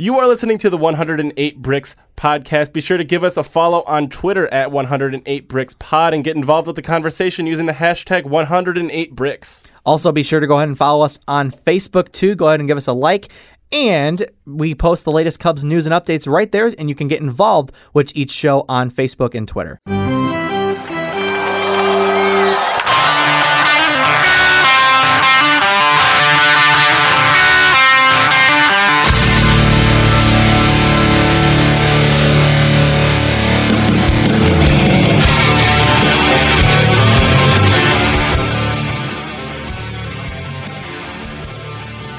You 0.00 0.18
are 0.18 0.26
listening 0.26 0.56
to 0.60 0.70
the 0.70 0.78
108 0.78 1.60
Bricks 1.60 1.94
podcast. 2.16 2.72
Be 2.72 2.80
sure 2.80 2.96
to 2.96 3.04
give 3.04 3.22
us 3.22 3.36
a 3.36 3.44
follow 3.44 3.82
on 3.82 4.08
Twitter 4.08 4.48
at 4.48 4.72
108 4.72 5.46
Bricks 5.46 5.74
Pod 5.78 6.14
and 6.14 6.24
get 6.24 6.36
involved 6.36 6.66
with 6.66 6.76
the 6.76 6.80
conversation 6.80 7.46
using 7.46 7.66
the 7.66 7.74
hashtag 7.74 8.24
108 8.24 9.14
Bricks. 9.14 9.64
Also, 9.84 10.10
be 10.10 10.22
sure 10.22 10.40
to 10.40 10.46
go 10.46 10.56
ahead 10.56 10.68
and 10.68 10.78
follow 10.78 11.04
us 11.04 11.18
on 11.28 11.50
Facebook 11.50 12.12
too. 12.12 12.34
Go 12.34 12.48
ahead 12.48 12.60
and 12.60 12.66
give 12.66 12.78
us 12.78 12.86
a 12.86 12.94
like. 12.94 13.28
And 13.72 14.24
we 14.46 14.74
post 14.74 15.04
the 15.04 15.12
latest 15.12 15.38
Cubs 15.38 15.64
news 15.64 15.84
and 15.84 15.92
updates 15.92 16.26
right 16.26 16.50
there, 16.50 16.72
and 16.78 16.88
you 16.88 16.94
can 16.94 17.06
get 17.06 17.20
involved 17.20 17.70
with 17.92 18.10
each 18.16 18.30
show 18.30 18.64
on 18.70 18.90
Facebook 18.90 19.34
and 19.34 19.46
Twitter. 19.46 19.78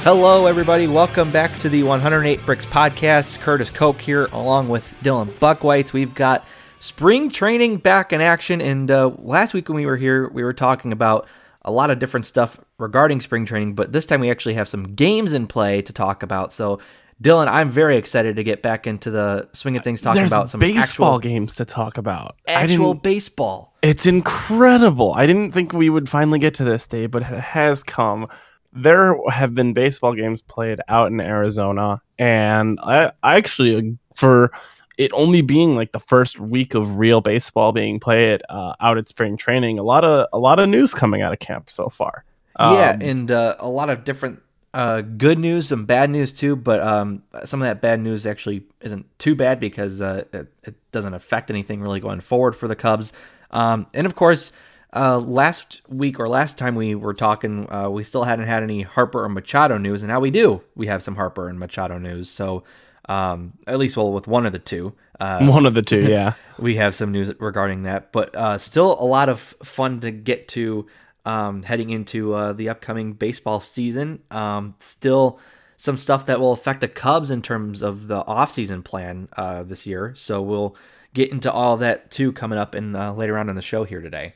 Hello, 0.04 0.48
everybody. 0.48 0.88
Welcome 0.88 1.30
back 1.30 1.56
to 1.60 1.70
the 1.70 1.84
108 1.84 2.44
Bricks 2.44 2.66
podcast. 2.66 3.40
Curtis 3.40 3.70
Koch 3.70 4.02
here, 4.02 4.26
along 4.32 4.68
with 4.68 4.92
Dylan 5.04 5.32
Buckwhites. 5.34 5.94
We've 5.94 6.16
got 6.16 6.44
spring 6.80 7.30
training 7.30 7.78
back 7.78 8.12
in 8.12 8.20
action. 8.20 8.62
And 8.62 8.90
uh, 8.90 9.12
last 9.20 9.54
week 9.54 9.70
when 9.70 9.76
we 9.76 9.86
were 9.86 9.98
here, 9.98 10.28
we 10.30 10.44
were 10.44 10.54
talking 10.54 10.92
about 10.92 11.28
a 11.62 11.72
lot 11.72 11.92
of 11.92 12.00
different 12.00 12.26
stuff 12.26 12.60
regarding 12.80 13.22
spring 13.22 13.46
training, 13.46 13.76
but 13.76 13.92
this 13.92 14.08
time 14.08 14.22
we 14.22 14.32
actually 14.32 14.56
have 14.56 14.68
some 14.68 14.96
games 14.96 15.34
in 15.34 15.46
play 15.46 15.84
to 15.84 15.94
talk 15.94 16.24
about. 16.24 16.52
So, 16.52 16.80
Dylan, 17.22 17.48
I'm 17.48 17.70
very 17.70 17.98
excited 17.98 18.38
to 18.38 18.44
get 18.44 18.64
back 18.64 18.88
into 18.88 19.12
the 19.12 19.50
swing 19.54 19.78
of 19.78 19.84
things, 19.84 20.02
talking 20.02 20.24
There's 20.24 20.32
about 20.32 20.50
some 20.50 20.60
baseball 20.60 21.18
actual, 21.18 21.20
games 21.20 21.56
to 21.58 21.66
talk 21.66 22.00
about. 22.00 22.38
Actual 22.48 22.96
baseball. 22.96 23.78
It's 23.84 24.08
incredible. 24.08 25.14
I 25.14 25.28
didn't 25.28 25.52
think 25.52 25.74
we 25.74 25.92
would 25.92 26.10
finally 26.10 26.40
get 26.40 26.56
to 26.56 26.64
this 26.64 26.88
day, 26.88 27.06
but 27.06 27.22
it 27.22 27.26
has 27.26 27.84
come. 27.84 28.28
There 28.74 29.18
have 29.30 29.54
been 29.54 29.74
baseball 29.74 30.14
games 30.14 30.42
played 30.42 30.80
out 30.88 31.12
in 31.12 31.20
Arizona, 31.20 32.02
and 32.18 32.80
I, 32.82 33.12
I 33.22 33.36
actually, 33.36 33.98
for 34.14 34.52
it 34.98 35.12
only 35.14 35.42
being 35.42 35.76
like 35.76 35.92
the 35.92 36.00
first 36.00 36.40
week 36.40 36.74
of 36.74 36.98
real 36.98 37.22
baseball 37.22 37.72
being 37.72 38.00
played 38.00 38.44
uh, 38.50 38.74
out 38.80 38.98
at 38.98 39.08
spring 39.08 39.36
training, 39.36 39.80
a 39.80 39.84
lot 39.84 40.04
of 40.04 40.28
a 40.32 40.38
lot 40.38 40.60
of 40.60 40.70
news 40.70 40.94
coming 40.94 41.22
out 41.22 41.34
of 41.34 41.40
camp 41.40 41.70
so 41.70 41.90
far. 41.90 42.24
yeah, 42.60 42.92
Um, 42.92 43.02
and 43.02 43.32
uh, 43.32 43.56
a 43.60 43.70
lot 43.70 43.90
of 43.90 44.04
different 44.04 44.42
uh, 44.74 45.02
good 45.02 45.40
news, 45.40 45.68
some 45.70 45.86
bad 45.86 46.10
news 46.10 46.32
too. 46.32 46.56
But 46.56 46.82
um, 46.82 47.24
some 47.46 47.62
of 47.62 47.68
that 47.68 47.82
bad 47.82 48.00
news 48.00 48.26
actually 48.26 48.64
isn't 48.82 49.06
too 49.20 49.36
bad 49.36 49.60
because 49.60 50.02
uh, 50.02 50.26
it, 50.32 50.48
it 50.64 50.92
doesn't 50.92 51.14
affect 51.14 51.50
anything 51.50 51.82
really 51.82 52.00
going 52.00 52.20
forward 52.20 52.56
for 52.56 52.68
the 52.68 52.76
Cubs. 52.76 53.12
Um, 53.52 53.88
and 53.94 54.06
of 54.06 54.16
course, 54.16 54.52
uh, 54.94 55.20
last 55.20 55.82
week 55.88 56.20
or 56.20 56.28
last 56.28 56.58
time 56.58 56.76
we 56.76 56.96
were 56.96 57.14
talking, 57.14 57.72
uh, 57.72 57.90
we 57.90 58.04
still 58.04 58.24
hadn't 58.24 58.48
had 58.48 58.64
any 58.64 58.82
Harper 58.82 59.24
or 59.24 59.30
Machado 59.30 59.78
news, 59.78 60.02
and 60.02 60.10
now 60.10 60.20
we 60.20 60.32
do. 60.32 60.62
We 60.76 60.88
have 60.88 61.02
some 61.04 61.16
Harper 61.16 61.48
and 61.48 61.60
Machado 61.60 61.98
news. 61.98 62.30
So 62.30 62.64
um, 63.08 63.54
at 63.68 63.80
least, 63.80 63.98
well, 63.98 64.12
with 64.12 64.28
one 64.28 64.46
of 64.46 64.52
the 64.52 64.60
two. 64.60 64.94
Uh, 65.20 65.46
one 65.46 65.66
of 65.66 65.74
the 65.74 65.82
two, 65.82 66.10
yeah. 66.10 66.34
we 66.60 66.78
have 66.78 66.96
some 66.96 67.12
news 67.12 67.32
regarding 67.40 67.84
that, 67.84 68.12
but 68.12 68.36
uh, 68.36 68.58
still 68.58 69.00
a 69.00 69.06
lot 69.06 69.30
of 69.30 69.40
fun 69.64 70.00
to 70.00 70.12
get 70.12 70.48
to 70.50 70.88
um, 71.26 71.64
heading 71.64 71.90
into 71.92 72.34
uh, 72.34 72.54
the 72.54 72.70
upcoming 72.70 73.14
baseball 73.14 73.60
season. 73.60 74.24
Um, 74.32 74.76
still 74.80 75.40
some 75.78 75.98
stuff 75.98 76.26
that 76.28 76.40
will 76.40 76.52
affect 76.52 76.82
the 76.82 76.88
Cubs 76.88 77.32
in 77.32 77.42
terms 77.42 77.82
of 77.82 78.08
the 78.08 78.24
offseason 78.24 78.84
plan 78.84 79.30
uh, 79.38 79.64
this 79.64 79.86
year. 79.86 80.14
So 80.16 80.42
we'll 80.42 80.76
get 81.14 81.32
into 81.32 81.52
all 81.52 81.78
that 81.78 82.12
too 82.12 82.32
coming 82.32 82.58
up 82.58 82.76
in 82.76 82.96
uh, 82.96 83.14
later 83.14 83.38
on 83.38 83.50
in 83.50 83.56
the 83.56 83.62
show 83.62 83.84
here 83.84 84.02
today. 84.02 84.36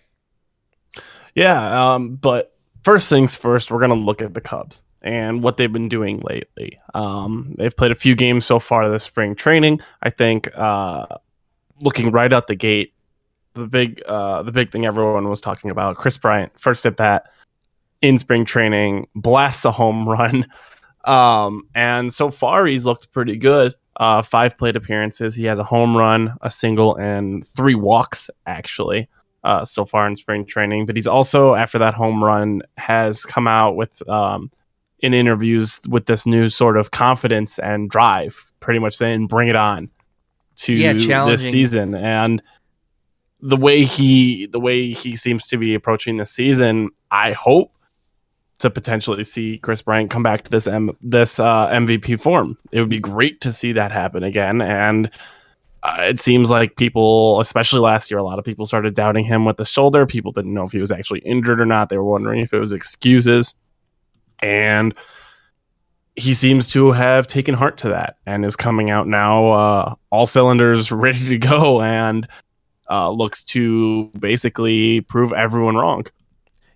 Yeah, 1.36 1.94
um, 1.94 2.16
but 2.16 2.56
first 2.84 3.10
things 3.10 3.36
first, 3.36 3.70
we're 3.70 3.80
gonna 3.80 3.94
look 3.94 4.22
at 4.22 4.34
the 4.34 4.42
Cubs 4.42 4.84
and 5.02 5.44
what 5.44 5.58
they've 5.58 5.72
been 5.72 5.90
doing 5.90 6.22
lately. 6.22 6.80
Um, 6.94 7.54
they've 7.58 7.76
played 7.76 7.92
a 7.92 7.96
few 7.96 8.16
games 8.16 8.46
so 8.46 8.58
far 8.58 8.90
this 8.90 9.04
spring 9.04 9.36
training. 9.36 9.82
I 10.02 10.10
think 10.10 10.50
uh, 10.58 11.06
looking 11.82 12.12
right 12.12 12.32
out 12.34 12.48
the 12.48 12.56
gate, 12.56 12.94
the 13.54 13.68
big 13.68 14.02
uh, 14.08 14.44
the 14.44 14.52
big 14.52 14.72
thing 14.72 14.86
everyone 14.86 15.30
was 15.30 15.42
talking 15.42 15.72
about, 15.72 15.98
Kris 15.98 16.18
Bryant, 16.18 16.58
first 16.58 16.86
at 16.86 16.96
bat 16.96 17.30
in 18.02 18.18
spring 18.18 18.46
training, 18.46 19.08
blasts 19.14 19.66
a 19.66 19.72
home 19.72 20.08
run. 20.10 20.48
Um, 21.04 21.68
and 21.76 22.12
so 22.14 22.32
far 22.32 22.66
he's 22.66 22.86
looked 22.86 23.12
pretty 23.12 23.38
good. 23.38 23.76
Uh, 23.98 24.22
five 24.22 24.58
plate 24.58 24.76
appearances. 24.76 25.36
He 25.36 25.46
has 25.46 25.60
a 25.60 25.64
home 25.64 25.96
run, 25.96 26.36
a 26.42 26.52
single, 26.52 26.96
and 26.96 27.46
three 27.48 27.76
walks 27.76 28.30
actually 28.46 29.08
uh, 29.46 29.64
so 29.64 29.86
far 29.86 30.08
in 30.08 30.16
spring 30.16 30.46
training. 30.46 30.86
But 30.86 30.96
he's 30.96 31.08
also, 31.08 31.56
after 31.56 31.78
that 31.80 31.94
home 31.94 32.24
run, 32.24 32.64
has 32.78 33.24
come 33.24 33.48
out 33.48 33.76
with 33.76 34.08
um, 34.10 34.52
in 35.00 35.14
interviews 35.14 35.80
with 35.88 36.08
this 36.08 36.26
new 36.26 36.50
sort 36.50 36.78
of 36.78 36.92
confidence 36.92 37.60
and 37.60 37.90
drive, 37.90 38.52
pretty 38.60 38.80
much 38.80 38.96
saying, 38.96 39.28
"Bring 39.28 39.48
it 39.48 39.56
on!" 39.56 39.92
to 40.58 40.74
Yeah, 40.74 40.94
this 41.26 41.50
season. 41.50 41.96
And 41.96 42.42
the 43.40 43.58
way 43.58 43.84
he, 43.84 44.48
the 44.48 44.60
way 44.60 44.92
he 44.92 45.16
seems 45.16 45.48
to 45.48 45.58
be 45.58 45.76
approaching 45.76 46.18
the 46.18 46.26
season, 46.26 46.90
I 47.12 47.34
hope 47.34 47.72
to 48.60 48.70
potentially 48.70 49.24
see 49.24 49.60
Kris 49.60 49.82
Bryant 49.82 50.10
come 50.10 50.24
back 50.24 50.44
to 50.46 50.52
this 50.52 50.66
M- 50.66 50.98
this 51.02 51.40
uh, 51.40 51.68
MVP 51.68 52.20
form. 52.20 52.58
It 52.72 52.80
would 52.80 52.90
be 52.90 53.00
great 53.00 53.42
to 53.42 53.52
see 53.52 53.74
that 53.74 53.92
happen 53.92 54.24
again, 54.24 54.62
and 54.62 55.12
uh, 55.86 55.98
it 56.00 56.20
seems 56.20 56.50
like 56.50 56.78
people, 56.78 57.40
especially 57.40 57.80
last 57.80 58.10
year, 58.10 58.18
a 58.18 58.24
lot 58.24 58.40
of 58.40 58.46
people 58.46 58.66
started 58.66 58.96
doubting 58.96 59.24
him 59.24 59.46
with 59.46 59.58
the 59.58 59.66
shoulder. 59.66 60.08
People 60.08 60.32
didn't 60.32 60.54
know 60.54 60.64
if 60.64 60.72
he 60.72 60.80
was 60.80 60.92
actually 60.92 61.20
injured 61.20 61.62
or 61.62 61.66
not. 61.66 61.90
They 61.90 61.98
were 61.98 62.04
wondering 62.04 62.40
if 62.40 62.54
it 62.54 62.60
was 62.60 62.74
excuses. 62.74 63.54
And 64.42 64.96
he 66.16 66.34
seems 66.34 66.68
to 66.70 66.92
have 66.92 67.28
taken 67.28 67.54
heart 67.54 67.78
to 67.80 67.90
that 67.90 68.18
and 68.26 68.44
is 68.44 68.56
coming 68.56 68.90
out 68.90 69.08
now, 69.08 69.52
uh, 69.52 69.96
all 70.10 70.26
cylinders 70.26 70.92
ready 70.92 71.24
to 71.28 71.38
go, 71.38 71.84
and 71.84 72.28
uh, 72.90 73.12
looks 73.12 73.44
to 73.44 74.10
basically 74.20 75.02
prove 75.02 75.34
everyone 75.34 75.76
wrong. 75.76 76.08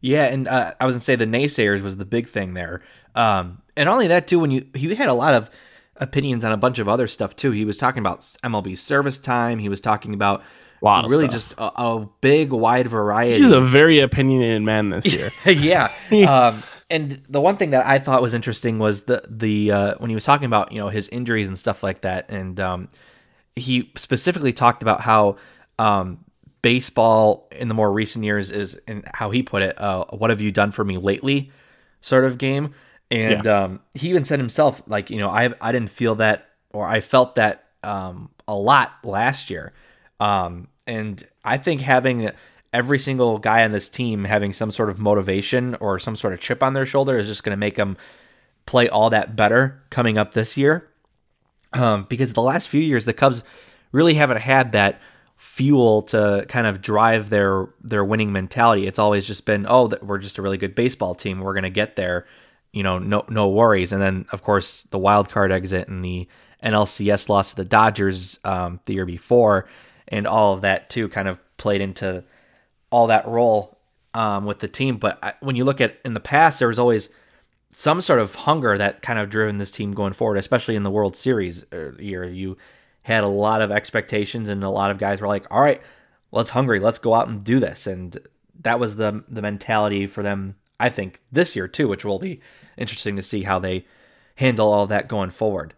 Yeah, 0.02 0.26
and 0.26 0.48
uh, 0.48 0.76
I 0.80 0.86
was 0.86 0.96
gonna 0.96 1.02
say 1.02 1.16
the 1.16 1.26
naysayers 1.26 1.82
was 1.82 1.98
the 1.98 2.06
big 2.06 2.30
thing 2.30 2.54
there, 2.54 2.84
um, 3.16 3.62
and 3.76 3.90
only 3.90 4.08
that 4.08 4.28
too. 4.28 4.40
When 4.40 4.52
you 4.52 4.66
he 4.74 4.94
had 4.96 5.10
a 5.10 5.14
lot 5.14 5.34
of 5.34 5.50
opinions 6.00 6.46
on 6.46 6.52
a 6.52 6.58
bunch 6.58 6.80
of 6.80 6.88
other 6.88 7.08
stuff 7.08 7.36
too. 7.36 7.52
He 7.52 7.66
was 7.66 7.78
talking 7.78 8.00
about 8.00 8.22
MLB 8.44 8.78
service 8.78 9.20
time. 9.20 9.60
He 9.60 9.70
was 9.70 9.82
talking 9.82 10.14
about 10.14 10.44
Lot 10.82 11.10
really 11.10 11.24
stuff. 11.24 11.32
just 11.32 11.54
a, 11.54 11.82
a 11.82 12.10
big 12.22 12.52
wide 12.52 12.88
variety. 12.88 13.38
He's 13.38 13.52
a 13.52 13.62
very 13.62 14.00
opinionated 14.00 14.62
man 14.62 14.90
this 14.90 15.06
year. 15.06 15.32
yeah. 15.46 15.92
Um, 16.28 16.64
and 16.90 17.22
the 17.30 17.42
one 17.42 17.58
thing 17.58 17.72
that 17.72 17.86
I 17.86 18.00
thought 18.00 18.22
was 18.22 18.34
interesting 18.34 18.80
was 18.80 19.04
the 19.04 19.24
the 19.30 19.72
uh, 19.72 19.96
when 19.98 20.10
he 20.10 20.16
was 20.16 20.24
talking 20.24 20.46
about 20.46 20.72
you 20.72 20.80
know 20.80 20.90
his 20.90 21.08
injuries 21.10 21.48
and 21.48 21.58
stuff 21.58 21.84
like 21.84 22.02
that, 22.02 22.30
and 22.30 22.60
um, 22.60 22.90
he 23.56 23.92
specifically 23.96 24.54
talked 24.54 24.82
about 24.82 25.02
how 25.02 25.36
um, 25.78 26.24
baseball 26.62 27.48
in 27.52 27.68
the 27.68 27.74
more 27.74 27.92
recent 27.92 28.26
years 28.26 28.50
is, 28.50 28.80
and 28.88 29.04
how 29.14 29.30
he 29.32 29.44
put 29.44 29.62
it, 29.62 29.80
uh, 29.80 30.06
"What 30.06 30.30
have 30.30 30.42
you 30.42 30.52
done 30.52 30.72
for 30.72 30.84
me 30.84 30.98
lately?" 30.98 31.52
sort 32.02 32.24
of 32.24 32.38
game. 32.38 32.74
And 33.12 33.48
um, 33.48 33.80
he 33.94 34.10
even 34.10 34.24
said 34.24 34.40
himself, 34.40 34.82
like 34.88 35.10
you 35.10 35.18
know, 35.18 35.30
I 35.30 35.50
I 35.62 35.72
didn't 35.72 35.90
feel 35.90 36.16
that, 36.16 36.50
or 36.72 36.86
I 36.86 37.02
felt 37.02 37.36
that 37.36 37.66
um, 37.84 38.30
a 38.48 38.56
lot 38.56 38.94
last 39.04 39.50
year. 39.50 39.74
Um, 40.20 40.68
and 40.86 41.26
I 41.44 41.58
think 41.58 41.82
having 41.82 42.30
every 42.74 43.00
single 43.00 43.40
guy 43.40 43.64
on 43.64 43.72
this 43.72 43.90
team 43.90 44.24
having 44.26 44.54
some 44.54 44.72
sort 44.72 44.90
of 44.90 45.00
motivation 45.00 45.76
or 45.76 45.98
some 45.98 46.16
sort 46.16 46.34
of 46.34 46.40
chip 46.40 46.62
on 46.62 46.74
their 46.74 46.86
shoulder 46.86 47.18
is 47.18 47.28
just 47.28 47.44
going 47.44 47.54
to 47.54 47.58
make 47.58 47.76
them 47.76 47.98
play 48.66 48.88
all 48.88 49.10
that 49.10 49.36
better 49.36 49.82
coming 49.90 50.18
up 50.18 50.34
this 50.34 50.58
year. 50.58 50.88
Um, 51.74 52.06
because 52.10 52.34
the 52.34 52.42
last 52.42 52.68
few 52.70 52.82
years, 52.82 53.06
the 53.06 53.14
Cubs 53.14 53.44
really 53.92 54.16
haven't 54.16 54.42
had 54.42 54.72
that 54.74 55.02
fuel 55.38 56.02
to 56.02 56.46
kind 56.50 56.68
of 56.68 56.82
drive 56.82 57.30
their 57.30 57.70
their 57.82 58.04
winning 58.04 58.32
mentality. 58.32 58.88
It's 58.88 59.00
always 59.00 59.26
just 59.26 59.46
been, 59.46 59.66
oh, 59.68 59.92
we're 60.02 60.18
just 60.18 60.38
a 60.38 60.42
really 60.42 60.58
good 60.58 60.76
baseball 60.76 61.16
team. 61.16 61.40
We're 61.40 61.54
going 61.54 61.64
to 61.64 61.70
get 61.70 61.96
there, 61.96 62.26
you 62.72 62.84
know, 62.84 63.00
no 63.00 63.26
no 63.30 63.48
worries. 63.50 63.92
And 63.92 64.02
then 64.02 64.26
of 64.32 64.44
course 64.44 64.84
the 64.92 65.00
wild 65.00 65.30
card 65.30 65.52
exit 65.52 65.88
and 65.88 66.04
the 66.04 66.28
NLCS 66.64 67.30
loss 67.30 67.52
to 67.52 67.56
the 67.56 67.66
Dodgers 67.66 68.40
um, 68.44 68.80
the 68.86 68.94
year 68.94 69.06
before, 69.06 69.68
and 70.08 70.28
all 70.28 70.54
of 70.54 70.62
that 70.62 70.90
too 70.90 71.10
kind 71.10 71.28
of 71.28 71.40
played 71.58 71.82
into 71.82 72.24
all 72.92 73.08
that 73.08 73.28
role 73.28 73.78
um, 74.14 74.46
with 74.46 74.60
the 74.60 74.68
team. 74.68 74.98
But 74.98 75.20
I, 75.24 75.34
when 75.40 75.56
you 75.56 75.64
look 75.66 75.82
at 75.82 75.98
in 76.04 76.14
the 76.14 76.20
past, 76.20 76.60
there 76.60 76.68
was 76.68 76.80
always 76.80 77.10
some 77.72 78.02
sort 78.02 78.20
of 78.20 78.36
hunger 78.36 78.78
that 78.78 79.02
kind 79.02 79.20
of 79.20 79.30
driven 79.30 79.58
this 79.58 79.72
team 79.72 79.94
going 79.94 80.14
forward, 80.14 80.38
especially 80.38 80.76
in 80.76 80.84
the 80.84 80.92
World 80.92 81.16
Series 81.16 81.66
uh, 81.72 81.92
year. 82.00 82.24
You 82.26 82.58
had 83.04 83.24
a 83.24 83.28
lot 83.28 83.62
of 83.62 83.72
expectations, 83.72 84.50
and 84.50 84.64
a 84.64 84.70
lot 84.70 84.92
of 84.92 84.98
guys 84.98 85.22
were 85.22 85.28
like, 85.28 85.46
"All 85.52 85.62
right, 85.62 85.82
let's 86.32 86.50
hungry, 86.50 86.80
let's 86.80 87.00
go 87.00 87.14
out 87.14 87.28
and 87.28 87.44
do 87.44 87.60
this." 87.60 87.88
And 87.88 88.18
that 88.62 88.80
was 88.80 88.96
the 88.96 89.24
the 89.30 89.42
mentality 89.42 90.08
for 90.08 90.24
them, 90.24 90.56
I 90.80 90.90
think, 90.90 91.22
this 91.32 91.56
year 91.56 91.68
too, 91.68 91.88
which 91.88 92.06
will 92.06 92.20
be 92.20 92.40
interesting 92.78 93.16
to 93.16 93.22
see 93.22 93.44
how 93.44 93.60
they 93.60 93.86
handle 94.36 94.72
all 94.72 94.88
that 94.88 95.08
going 95.08 95.32
forward. 95.32 95.74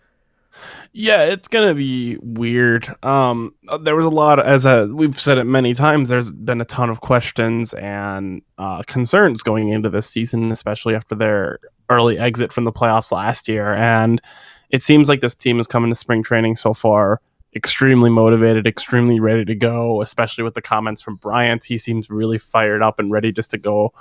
Yeah, 0.93 1.23
it's 1.23 1.47
gonna 1.47 1.73
be 1.73 2.17
weird. 2.17 2.93
Um, 3.03 3.55
there 3.81 3.95
was 3.95 4.05
a 4.05 4.09
lot 4.09 4.39
of, 4.39 4.45
as 4.45 4.65
a, 4.65 4.87
we've 4.87 5.19
said 5.19 5.37
it 5.37 5.45
many 5.45 5.73
times. 5.73 6.09
There's 6.09 6.31
been 6.31 6.61
a 6.61 6.65
ton 6.65 6.89
of 6.89 7.01
questions 7.01 7.73
and 7.73 8.41
uh, 8.57 8.83
concerns 8.83 9.43
going 9.43 9.69
into 9.69 9.89
this 9.89 10.07
season, 10.07 10.51
especially 10.51 10.93
after 10.93 11.15
their 11.15 11.59
early 11.89 12.19
exit 12.19 12.51
from 12.51 12.65
the 12.65 12.71
playoffs 12.71 13.11
last 13.11 13.47
year. 13.47 13.73
And 13.73 14.21
it 14.69 14.83
seems 14.83 15.09
like 15.09 15.21
this 15.21 15.35
team 15.35 15.59
is 15.59 15.67
coming 15.67 15.89
to 15.89 15.95
spring 15.95 16.23
training 16.23 16.55
so 16.57 16.73
far 16.73 17.21
extremely 17.53 18.09
motivated, 18.09 18.65
extremely 18.65 19.19
ready 19.19 19.43
to 19.45 19.55
go. 19.55 20.01
Especially 20.01 20.43
with 20.43 20.53
the 20.53 20.61
comments 20.61 21.01
from 21.01 21.15
Bryant, 21.17 21.63
he 21.65 21.77
seems 21.77 22.09
really 22.09 22.37
fired 22.37 22.81
up 22.81 22.99
and 22.99 23.11
ready 23.11 23.31
just 23.31 23.51
to 23.51 23.57
go 23.57 23.93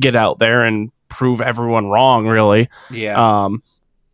get 0.00 0.16
out 0.16 0.38
there 0.38 0.64
and 0.64 0.90
prove 1.08 1.40
everyone 1.40 1.86
wrong. 1.88 2.26
Really, 2.26 2.68
Yeah. 2.90 3.44
um, 3.44 3.62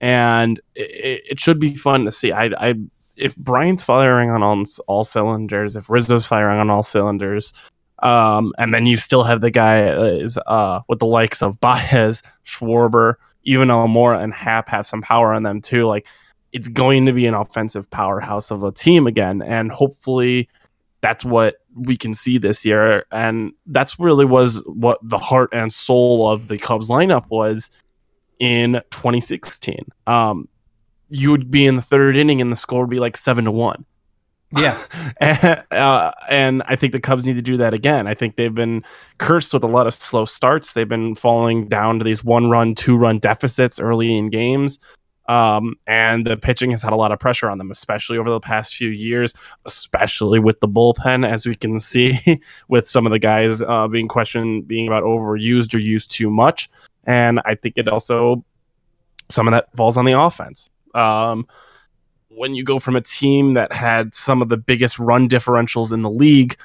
and 0.01 0.61
it, 0.75 1.23
it 1.33 1.41
should 1.41 1.59
be 1.59 1.75
fun 1.77 2.05
to 2.05 2.13
see. 2.13 2.33
I, 2.33 2.47
I 2.59 2.75
if 3.17 3.37
Bryant's 3.37 3.83
firing 3.83 4.31
on 4.31 4.43
all, 4.43 4.63
all 4.87 5.05
cylinders, 5.05 5.75
if 5.77 5.91
Rizzo's 5.91 6.27
firing 6.27 6.61
on 6.61 6.71
all 6.71 6.83
cylinders, 6.85 7.53
um, 8.01 8.53
and 8.59 8.73
then 8.73 8.87
you 8.87 8.97
still 8.97 9.25
have 9.25 9.41
the 9.41 9.51
guy 9.51 9.89
is 9.89 10.39
uh, 10.47 10.81
with 10.89 11.01
the 11.01 11.07
likes 11.07 11.43
of 11.43 11.59
Baez, 11.61 12.23
Schwarber, 12.45 13.15
even 13.43 13.69
Almora 13.69 14.23
and 14.23 14.33
Hap 14.33 14.69
have 14.69 14.87
some 14.87 15.03
power 15.03 15.33
on 15.33 15.43
them 15.43 15.61
too. 15.61 15.87
Like 15.87 16.07
it's 16.53 16.69
going 16.69 17.07
to 17.07 17.13
be 17.13 17.27
an 17.27 17.35
offensive 17.35 17.91
powerhouse 17.91 18.51
of 18.53 18.63
a 18.63 18.71
team 18.73 19.07
again, 19.09 19.43
and 19.43 19.71
hopefully 19.73 20.49
that's 21.01 21.25
what 21.25 21.57
we 21.79 21.97
can 21.97 22.15
see 22.15 22.39
this 22.39 22.65
year. 22.65 23.05
And 23.11 23.53
that's 23.67 23.99
really 23.99 24.25
was 24.25 24.63
what 24.67 24.99
the 25.03 25.19
heart 25.19 25.51
and 25.53 25.73
soul 25.73 26.31
of 26.31 26.49
the 26.49 26.59
Cubs 26.59 26.89
lineup 26.89 27.29
was 27.29 27.71
in 28.39 28.81
2016. 28.91 29.87
Um, 30.07 30.49
you 31.09 31.31
would 31.31 31.51
be 31.51 31.67
in 31.67 31.75
the 31.75 31.83
third 31.83 32.17
inning 32.17 32.41
and 32.41 32.53
the 32.53 32.57
score 32.57 32.81
would 32.81 32.91
be 32.91 33.01
like 33.01 33.17
seven 33.17 33.45
to 33.45 33.51
one. 33.51 33.85
yeah. 34.57 34.79
and, 35.21 35.65
uh, 35.71 36.13
and 36.29 36.63
I 36.67 36.77
think 36.77 36.93
the 36.93 37.01
Cubs 37.01 37.27
need 37.27 37.37
to 37.37 37.43
do 37.43 37.57
that 37.59 37.75
again. 37.75 38.07
I 38.07 38.15
think 38.15 38.37
they've 38.37 38.55
been 38.55 38.85
cursed 39.19 39.53
with 39.53 39.65
a 39.65 39.69
lot 39.69 39.87
of 39.87 39.95
slow 39.95 40.25
starts. 40.25 40.73
They've 40.73 40.89
been 40.89 41.15
falling 41.15 41.69
down 41.69 41.99
to 41.99 42.05
these 42.05 42.25
one 42.25 42.51
run, 42.51 42.75
two 42.75 42.97
run 42.97 43.19
deficits 43.19 43.79
early 43.79 44.17
in 44.17 44.31
games. 44.31 44.79
Um, 45.29 45.75
and 45.87 46.27
the 46.27 46.39
pitching 46.39 46.71
has 46.71 46.83
had 46.83 46.95
a 46.95 46.97
lot 46.97 47.13
of 47.13 47.19
pressure 47.19 47.51
on 47.51 47.59
them, 47.59 47.71
especially 47.71 48.17
over 48.17 48.31
the 48.31 48.41
past 48.41 48.75
few 48.75 48.89
years, 48.89 49.35
especially 49.67 50.39
with 50.39 50.59
the 50.61 50.69
bullpen, 50.69 51.29
as 51.29 51.47
we 51.47 51.55
can 51.55 51.79
see 51.79 52.19
with 52.69 52.89
some 52.89 53.07
of 53.07 53.13
the 53.13 53.19
guys 53.19 53.61
uh, 53.63 53.87
being 53.89 54.09
questioned 54.09 54.67
being 54.67 54.89
about 54.89 55.05
overused 55.05 55.75
or 55.75 55.79
used 55.79 56.11
too 56.11 56.31
much. 56.31 56.71
And 57.05 57.41
I 57.45 57.55
think 57.55 57.77
it 57.77 57.89
also, 57.89 58.43
some 59.29 59.47
of 59.47 59.53
that 59.53 59.69
falls 59.77 59.99
on 59.99 60.07
the 60.07 60.19
offense. 60.19 60.71
Um, 60.95 61.47
when 62.31 62.55
you 62.55 62.65
go 62.65 62.79
from 62.79 62.97
a 62.97 63.01
team 63.01 63.55
that 63.55 63.73
had 63.73 64.15
some 64.15 64.41
of 64.41 64.49
the 64.49 64.57
biggest 64.57 64.99
run 64.99 65.29
differentials 65.29 65.93
in 65.93 66.03
the 66.03 66.11
league 66.11 66.57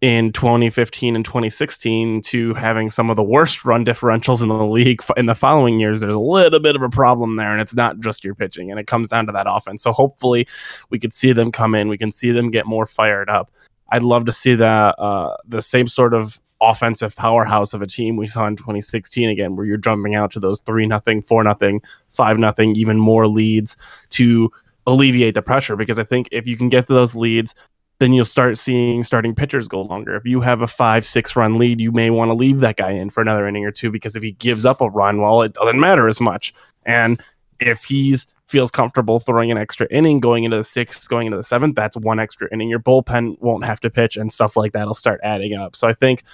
in 0.00 0.32
2015 0.32 1.14
and 1.14 1.24
2016 1.24 2.22
to 2.22 2.54
having 2.54 2.90
some 2.90 3.10
of 3.10 3.16
the 3.16 3.22
worst 3.22 3.64
run 3.66 3.84
differentials 3.84 4.42
in 4.42 4.48
the 4.48 4.64
league 4.64 5.02
in 5.16 5.26
the 5.26 5.34
following 5.34 5.78
years, 5.78 6.00
there's 6.00 6.14
a 6.14 6.20
little 6.20 6.60
bit 6.60 6.74
of 6.74 6.82
a 6.82 6.88
problem 6.88 7.36
there. 7.36 7.52
And 7.52 7.60
it's 7.60 7.74
not 7.74 8.00
just 8.00 8.24
your 8.24 8.34
pitching, 8.34 8.70
and 8.70 8.80
it 8.80 8.86
comes 8.86 9.08
down 9.08 9.26
to 9.26 9.32
that 9.32 9.46
offense. 9.48 9.82
So 9.82 9.92
hopefully 9.92 10.46
we 10.88 10.98
could 10.98 11.12
see 11.12 11.32
them 11.32 11.52
come 11.52 11.74
in, 11.74 11.88
we 11.88 11.98
can 11.98 12.12
see 12.12 12.30
them 12.30 12.50
get 12.50 12.66
more 12.66 12.86
fired 12.86 13.28
up. 13.28 13.50
I'd 13.90 14.02
love 14.02 14.24
to 14.26 14.32
see 14.32 14.54
the 14.54 14.66
uh, 14.66 15.36
the 15.46 15.60
same 15.60 15.86
sort 15.86 16.14
of 16.14 16.40
offensive 16.62 17.16
powerhouse 17.16 17.72
of 17.72 17.82
a 17.82 17.86
team 17.86 18.16
we 18.16 18.26
saw 18.26 18.46
in 18.46 18.56
2016 18.56 19.28
again, 19.28 19.56
where 19.56 19.66
you're 19.66 19.76
jumping 19.76 20.14
out 20.14 20.30
to 20.30 20.40
those 20.40 20.60
three 20.60 20.86
nothing, 20.86 21.20
four 21.20 21.42
nothing, 21.42 21.82
five 22.10 22.38
nothing, 22.38 22.76
even 22.76 22.98
more 22.98 23.26
leads 23.26 23.76
to 24.10 24.50
alleviate 24.86 25.34
the 25.34 25.42
pressure. 25.42 25.76
Because 25.76 25.98
I 25.98 26.04
think 26.04 26.28
if 26.32 26.46
you 26.46 26.56
can 26.56 26.68
get 26.68 26.86
to 26.86 26.94
those 26.94 27.16
leads, 27.16 27.54
then 28.00 28.14
you'll 28.14 28.24
start 28.24 28.58
seeing 28.58 29.04
starting 29.04 29.34
pitchers 29.34 29.68
go 29.68 29.82
longer. 29.82 30.16
If 30.16 30.24
you 30.24 30.40
have 30.40 30.62
a 30.62 30.66
five, 30.66 31.04
six 31.04 31.36
run 31.36 31.58
lead, 31.58 31.80
you 31.80 31.92
may 31.92 32.08
want 32.08 32.30
to 32.30 32.34
leave 32.34 32.60
that 32.60 32.76
guy 32.76 32.90
in 32.92 33.10
for 33.10 33.20
another 33.20 33.46
inning 33.46 33.66
or 33.66 33.70
two 33.70 33.90
because 33.90 34.16
if 34.16 34.22
he 34.22 34.32
gives 34.32 34.64
up 34.64 34.80
a 34.80 34.88
run, 34.88 35.20
well, 35.20 35.42
it 35.42 35.52
doesn't 35.52 35.78
matter 35.78 36.08
as 36.08 36.18
much. 36.18 36.54
And 36.86 37.22
if 37.60 37.84
he's 37.84 38.26
feels 38.46 38.70
comfortable 38.70 39.20
throwing 39.20 39.52
an 39.52 39.58
extra 39.58 39.86
inning 39.90 40.18
going 40.18 40.42
into 40.44 40.56
the 40.56 40.64
sixth, 40.64 41.08
going 41.08 41.26
into 41.26 41.36
the 41.36 41.42
seventh, 41.44 41.76
that's 41.76 41.96
one 41.98 42.18
extra 42.18 42.48
inning. 42.50 42.68
Your 42.68 42.80
bullpen 42.80 43.38
won't 43.40 43.64
have 43.64 43.78
to 43.80 43.90
pitch 43.90 44.16
and 44.16 44.32
stuff 44.32 44.56
like 44.56 44.72
that 44.72 44.86
will 44.86 44.94
start 44.94 45.20
adding 45.22 45.54
up. 45.54 45.76
So 45.76 45.86
I 45.86 45.92
think 45.92 46.24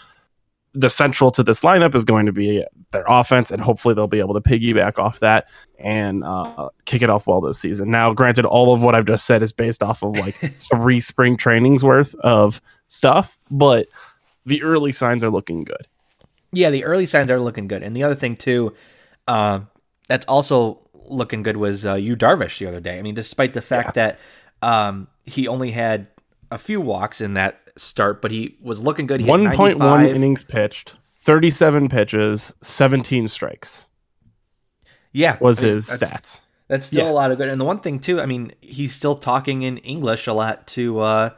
the 0.76 0.90
central 0.90 1.30
to 1.30 1.42
this 1.42 1.62
lineup 1.62 1.94
is 1.94 2.04
going 2.04 2.26
to 2.26 2.32
be 2.32 2.62
their 2.92 3.04
offense, 3.08 3.50
and 3.50 3.62
hopefully 3.62 3.94
they'll 3.94 4.06
be 4.06 4.20
able 4.20 4.34
to 4.34 4.40
piggyback 4.40 4.98
off 4.98 5.20
that 5.20 5.48
and 5.78 6.22
uh, 6.22 6.68
kick 6.84 7.02
it 7.02 7.08
off 7.08 7.26
well 7.26 7.40
this 7.40 7.58
season. 7.58 7.90
Now, 7.90 8.12
granted, 8.12 8.44
all 8.44 8.74
of 8.74 8.82
what 8.82 8.94
I've 8.94 9.06
just 9.06 9.26
said 9.26 9.42
is 9.42 9.52
based 9.52 9.82
off 9.82 10.02
of 10.02 10.16
like 10.16 10.36
three 10.58 11.00
spring 11.00 11.38
trainings 11.38 11.82
worth 11.82 12.14
of 12.16 12.60
stuff, 12.88 13.38
but 13.50 13.86
the 14.44 14.62
early 14.62 14.92
signs 14.92 15.24
are 15.24 15.30
looking 15.30 15.64
good. 15.64 15.88
Yeah, 16.52 16.70
the 16.70 16.84
early 16.84 17.06
signs 17.06 17.30
are 17.30 17.40
looking 17.40 17.68
good. 17.68 17.82
And 17.82 17.96
the 17.96 18.02
other 18.02 18.14
thing 18.14 18.36
too, 18.36 18.74
uh, 19.26 19.60
that's 20.08 20.26
also 20.26 20.80
looking 20.92 21.42
good 21.42 21.56
was 21.56 21.86
uh, 21.86 21.94
Yu 21.94 22.16
Darvish 22.16 22.58
the 22.58 22.66
other 22.66 22.80
day. 22.80 22.98
I 22.98 23.02
mean, 23.02 23.14
despite 23.14 23.54
the 23.54 23.62
fact 23.62 23.94
that 23.94 24.18
um, 24.62 25.08
he 25.24 25.48
only 25.48 25.70
had 25.70 26.08
a 26.50 26.58
few 26.58 26.80
walks 26.80 27.20
in 27.20 27.34
that 27.34 27.65
start, 27.76 28.20
but 28.22 28.30
he 28.30 28.56
was 28.60 28.80
looking 28.80 29.06
good. 29.06 29.20
1.1 29.20 30.08
innings 30.08 30.42
pitched, 30.44 30.94
37 31.20 31.88
pitches, 31.88 32.54
17 32.62 33.28
strikes 33.28 33.86
Yeah, 35.12 35.36
was 35.40 35.60
I 35.60 35.66
mean, 35.66 35.72
his 35.74 35.86
that's- 35.98 36.10
stats. 36.20 36.40
That's 36.68 36.86
still 36.86 37.06
Yeah. 37.06 37.12
a 37.12 37.14
lot 37.14 37.30
of 37.30 37.38
good. 37.38 37.48
And 37.48 37.60
the 37.60 37.64
one 37.64 37.78
thing 37.78 38.00
too, 38.00 38.20
I 38.20 38.26
mean, 38.26 38.50
he's 38.60 38.92
still 38.92 39.14
talking 39.14 39.62
in 39.62 39.78
English 39.78 40.26
a 40.26 40.32
lot 40.32 40.66
to 40.68 40.98
uh, 40.98 41.30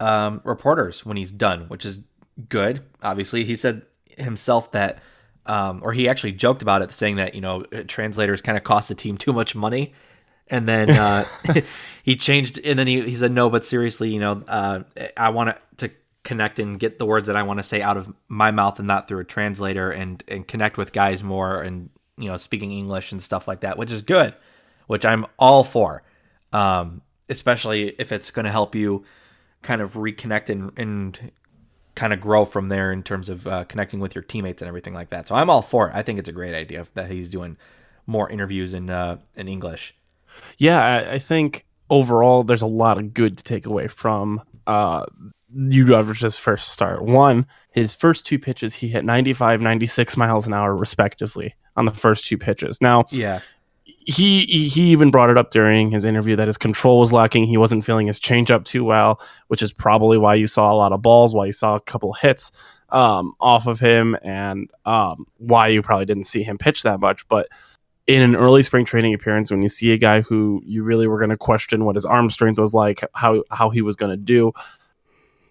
um, 0.00 0.40
reporters 0.44 1.06
when 1.06 1.16
he's 1.16 1.30
done, 1.30 1.66
which 1.68 1.84
is 1.86 2.00
good. 2.48 2.82
Obviously, 3.00 3.44
he 3.44 3.54
said 3.54 3.82
himself 4.18 4.72
that, 4.72 4.98
um, 5.46 5.80
or 5.84 5.92
he 5.92 6.08
actually 6.08 6.32
joked 6.32 6.60
about 6.60 6.82
it, 6.82 6.90
saying 6.90 7.16
that 7.16 7.36
you 7.36 7.40
know 7.40 7.62
translators 7.86 8.42
kind 8.42 8.58
of 8.58 8.64
cost 8.64 8.88
the 8.88 8.96
team 8.96 9.16
too 9.16 9.32
much 9.32 9.54
money. 9.54 9.92
And 10.48 10.68
then 10.68 10.90
uh, 10.90 11.24
he 12.02 12.16
changed, 12.16 12.60
and 12.64 12.78
then 12.78 12.86
he, 12.86 13.00
he 13.02 13.16
said, 13.16 13.32
"No, 13.32 13.48
but 13.48 13.64
seriously, 13.64 14.12
you 14.12 14.20
know, 14.20 14.42
uh, 14.46 14.80
I 15.16 15.30
want 15.30 15.56
to 15.78 15.90
connect 16.22 16.58
and 16.58 16.78
get 16.78 16.98
the 16.98 17.06
words 17.06 17.26
that 17.26 17.36
I 17.36 17.42
want 17.42 17.58
to 17.58 17.62
say 17.62 17.82
out 17.82 17.96
of 17.96 18.12
my 18.28 18.50
mouth 18.50 18.78
and 18.78 18.86
not 18.88 19.08
through 19.08 19.20
a 19.20 19.24
translator, 19.24 19.90
and 19.90 20.22
and 20.28 20.46
connect 20.46 20.76
with 20.76 20.92
guys 20.92 21.24
more, 21.24 21.62
and 21.62 21.88
you 22.18 22.28
know, 22.28 22.36
speaking 22.36 22.72
English 22.72 23.10
and 23.10 23.22
stuff 23.22 23.48
like 23.48 23.60
that, 23.60 23.78
which 23.78 23.90
is 23.90 24.02
good." 24.02 24.34
which 24.86 25.04
I'm 25.04 25.26
all 25.38 25.64
for, 25.64 26.02
um, 26.52 27.02
especially 27.28 27.94
if 27.98 28.12
it's 28.12 28.30
going 28.30 28.44
to 28.44 28.50
help 28.50 28.74
you 28.74 29.04
kind 29.62 29.80
of 29.80 29.94
reconnect 29.94 30.50
and, 30.50 30.72
and 30.76 31.32
kind 31.94 32.12
of 32.12 32.20
grow 32.20 32.44
from 32.44 32.68
there 32.68 32.92
in 32.92 33.02
terms 33.02 33.28
of 33.28 33.46
uh, 33.46 33.64
connecting 33.64 34.00
with 34.00 34.14
your 34.14 34.22
teammates 34.22 34.60
and 34.60 34.68
everything 34.68 34.94
like 34.94 35.10
that. 35.10 35.26
So 35.26 35.34
I'm 35.34 35.48
all 35.48 35.62
for 35.62 35.88
it. 35.88 35.94
I 35.94 36.02
think 36.02 36.18
it's 36.18 36.28
a 36.28 36.32
great 36.32 36.54
idea 36.54 36.86
that 36.94 37.10
he's 37.10 37.30
doing 37.30 37.56
more 38.06 38.28
interviews 38.28 38.74
in 38.74 38.90
uh, 38.90 39.18
in 39.36 39.48
English. 39.48 39.94
Yeah, 40.58 40.80
I, 40.80 41.14
I 41.14 41.18
think 41.18 41.66
overall 41.90 42.44
there's 42.44 42.62
a 42.62 42.66
lot 42.66 42.98
of 42.98 43.14
good 43.14 43.36
to 43.38 43.44
take 43.44 43.66
away 43.66 43.88
from 43.88 44.42
uh 44.66 45.04
Yu 45.56 45.84
Darvish's 45.84 46.36
first 46.36 46.70
start. 46.70 47.04
One, 47.04 47.46
his 47.70 47.94
first 47.94 48.26
two 48.26 48.40
pitches, 48.40 48.74
he 48.74 48.88
hit 48.88 49.04
95, 49.04 49.60
96 49.60 50.16
miles 50.16 50.46
an 50.48 50.52
hour 50.52 50.74
respectively 50.74 51.54
on 51.76 51.84
the 51.84 51.92
first 51.92 52.26
two 52.26 52.36
pitches. 52.36 52.80
Now, 52.80 53.04
Yeah, 53.10 53.40
he 53.84 54.44
he 54.46 54.68
he 54.68 54.82
even 54.90 55.10
brought 55.10 55.30
it 55.30 55.38
up 55.38 55.50
during 55.50 55.90
his 55.90 56.04
interview 56.04 56.36
that 56.36 56.46
his 56.46 56.56
control 56.56 56.98
was 56.98 57.12
lacking. 57.12 57.44
He 57.44 57.56
wasn't 57.56 57.84
feeling 57.84 58.06
his 58.06 58.20
changeup 58.20 58.64
too 58.64 58.84
well, 58.84 59.20
which 59.48 59.62
is 59.62 59.72
probably 59.72 60.18
why 60.18 60.34
you 60.34 60.46
saw 60.46 60.72
a 60.72 60.76
lot 60.76 60.92
of 60.92 61.02
balls, 61.02 61.32
why 61.32 61.46
you 61.46 61.52
saw 61.52 61.74
a 61.76 61.80
couple 61.80 62.12
hits 62.14 62.50
um, 62.90 63.34
off 63.40 63.66
of 63.66 63.80
him, 63.80 64.16
and 64.22 64.70
um, 64.84 65.26
why 65.38 65.68
you 65.68 65.82
probably 65.82 66.04
didn't 66.04 66.24
see 66.24 66.42
him 66.42 66.58
pitch 66.58 66.82
that 66.82 67.00
much. 67.00 67.26
But 67.28 67.48
in 68.06 68.22
an 68.22 68.36
early 68.36 68.62
spring 68.62 68.84
training 68.84 69.14
appearance, 69.14 69.50
when 69.50 69.62
you 69.62 69.68
see 69.68 69.92
a 69.92 69.98
guy 69.98 70.20
who 70.20 70.62
you 70.64 70.82
really 70.82 71.06
were 71.06 71.18
going 71.18 71.30
to 71.30 71.36
question 71.36 71.84
what 71.84 71.96
his 71.96 72.04
arm 72.04 72.28
strength 72.30 72.58
was 72.58 72.74
like, 72.74 73.02
how 73.14 73.42
how 73.50 73.70
he 73.70 73.82
was 73.82 73.96
going 73.96 74.10
to 74.10 74.16
do, 74.16 74.52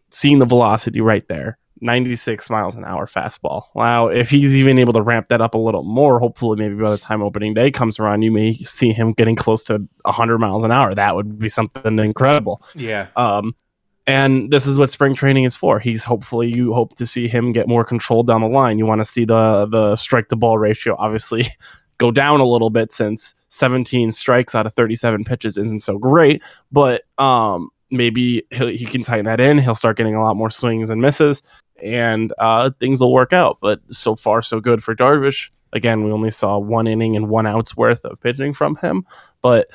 seeing 0.09 0.39
the 0.39 0.45
velocity 0.45 1.01
right 1.01 1.27
there, 1.27 1.57
96 1.81 2.49
miles 2.49 2.75
an 2.75 2.85
hour 2.85 3.05
fastball. 3.05 3.63
Wow, 3.73 4.07
if 4.07 4.29
he's 4.29 4.55
even 4.55 4.77
able 4.79 4.93
to 4.93 5.01
ramp 5.01 5.27
that 5.29 5.41
up 5.41 5.55
a 5.55 5.57
little 5.57 5.83
more, 5.83 6.19
hopefully 6.19 6.57
maybe 6.57 6.75
by 6.81 6.91
the 6.91 6.97
time 6.97 7.21
opening 7.21 7.53
day 7.53 7.71
comes 7.71 7.99
around, 7.99 8.21
you 8.21 8.31
may 8.31 8.53
see 8.53 8.93
him 8.93 9.13
getting 9.13 9.35
close 9.35 9.63
to 9.65 9.87
100 10.03 10.37
miles 10.37 10.63
an 10.63 10.71
hour. 10.71 10.93
That 10.93 11.15
would 11.15 11.39
be 11.39 11.49
something 11.49 11.99
incredible. 11.99 12.63
yeah, 12.75 13.07
Um, 13.15 13.55
and 14.05 14.51
this 14.51 14.67
is 14.67 14.77
what 14.77 14.89
spring 14.89 15.15
training 15.15 15.45
is 15.45 15.55
for. 15.55 15.79
He's 15.79 16.03
hopefully 16.03 16.53
you 16.53 16.73
hope 16.73 16.95
to 16.97 17.07
see 17.07 17.27
him 17.27 17.51
get 17.51 17.67
more 17.67 17.85
control 17.85 18.23
down 18.23 18.41
the 18.41 18.47
line. 18.47 18.77
You 18.77 18.85
want 18.85 18.99
to 18.99 19.05
see 19.05 19.23
the 19.23 19.65
the 19.65 19.95
strike 19.95 20.27
to 20.29 20.35
ball 20.35 20.57
ratio 20.57 20.95
obviously 20.99 21.47
go 21.97 22.11
down 22.11 22.39
a 22.39 22.45
little 22.45 22.69
bit 22.69 22.91
since 22.93 23.35
17 23.49 24.11
strikes 24.11 24.55
out 24.55 24.65
of 24.65 24.73
37 24.73 25.23
pitches 25.23 25.57
isn't 25.57 25.81
so 25.81 25.97
great, 25.97 26.41
but 26.71 27.03
um 27.17 27.69
maybe 27.91 28.43
he 28.51 28.85
can 28.85 29.03
tighten 29.03 29.25
that 29.25 29.39
in. 29.39 29.59
He'll 29.59 29.75
start 29.75 29.97
getting 29.97 30.15
a 30.15 30.23
lot 30.23 30.35
more 30.35 30.49
swings 30.49 30.89
and 30.89 31.01
misses 31.01 31.43
and 31.81 32.33
uh 32.39 32.71
things 32.79 33.01
will 33.01 33.13
work 33.13 33.33
out. 33.33 33.57
But 33.61 33.81
so 33.89 34.15
far 34.15 34.41
so 34.41 34.59
good 34.59 34.83
for 34.83 34.95
Darvish. 34.95 35.49
Again, 35.73 36.03
we 36.03 36.11
only 36.11 36.31
saw 36.31 36.57
one 36.59 36.87
inning 36.87 37.15
and 37.15 37.29
one 37.29 37.47
outs 37.47 37.75
worth 37.75 38.05
of 38.05 38.21
pitching 38.21 38.53
from 38.53 38.75
him, 38.77 39.05
but 39.41 39.69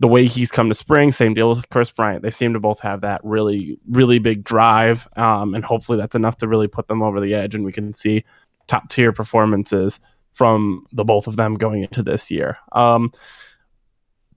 the 0.00 0.08
way 0.08 0.26
he's 0.26 0.50
come 0.50 0.68
to 0.68 0.74
spring, 0.74 1.10
same 1.10 1.34
deal 1.34 1.48
with 1.48 1.68
Kris 1.70 1.90
Bryant. 1.90 2.22
They 2.22 2.30
seem 2.30 2.52
to 2.52 2.60
both 2.60 2.78
have 2.80 3.00
that 3.00 3.20
really, 3.24 3.78
really 3.90 4.20
big 4.20 4.44
drive. 4.44 5.08
Um, 5.16 5.54
and 5.54 5.64
hopefully 5.64 5.98
that's 5.98 6.14
enough 6.14 6.36
to 6.36 6.48
really 6.48 6.68
put 6.68 6.86
them 6.86 7.02
over 7.02 7.20
the 7.20 7.34
edge 7.34 7.54
and 7.54 7.64
we 7.64 7.72
can 7.72 7.92
see 7.94 8.24
top 8.68 8.88
tier 8.88 9.12
performances 9.12 9.98
from 10.38 10.86
the 10.92 11.04
both 11.04 11.26
of 11.26 11.34
them 11.34 11.56
going 11.56 11.82
into 11.82 12.00
this 12.00 12.30
year. 12.30 12.58
Um, 12.70 13.10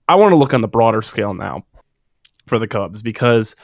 I 0.08 0.16
want 0.16 0.32
to 0.32 0.36
look 0.36 0.52
on 0.52 0.60
the 0.60 0.68
broader 0.68 1.00
scale 1.00 1.32
now 1.32 1.64
for 2.48 2.58
the 2.58 2.66
Cubs 2.66 3.02
because 3.02 3.54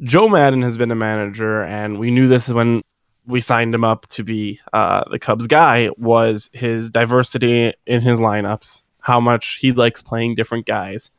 Joe 0.00 0.30
Maddon 0.30 0.62
has 0.62 0.78
been 0.78 0.90
a 0.90 0.96
manager, 0.96 1.62
and 1.62 1.98
we 1.98 2.10
knew 2.10 2.26
this 2.26 2.48
when 2.48 2.80
we 3.26 3.38
signed 3.38 3.74
him 3.74 3.84
up 3.84 4.06
to 4.08 4.24
be 4.24 4.60
uh, 4.72 5.04
the 5.10 5.18
Cubs 5.18 5.46
guy 5.46 5.90
was 5.98 6.48
his 6.54 6.90
diversity 6.90 7.74
in 7.86 8.00
his 8.00 8.18
lineups, 8.18 8.82
how 9.00 9.20
much 9.20 9.58
he 9.60 9.72
likes 9.72 10.00
playing 10.00 10.34
different 10.34 10.64
guys. 10.64 11.10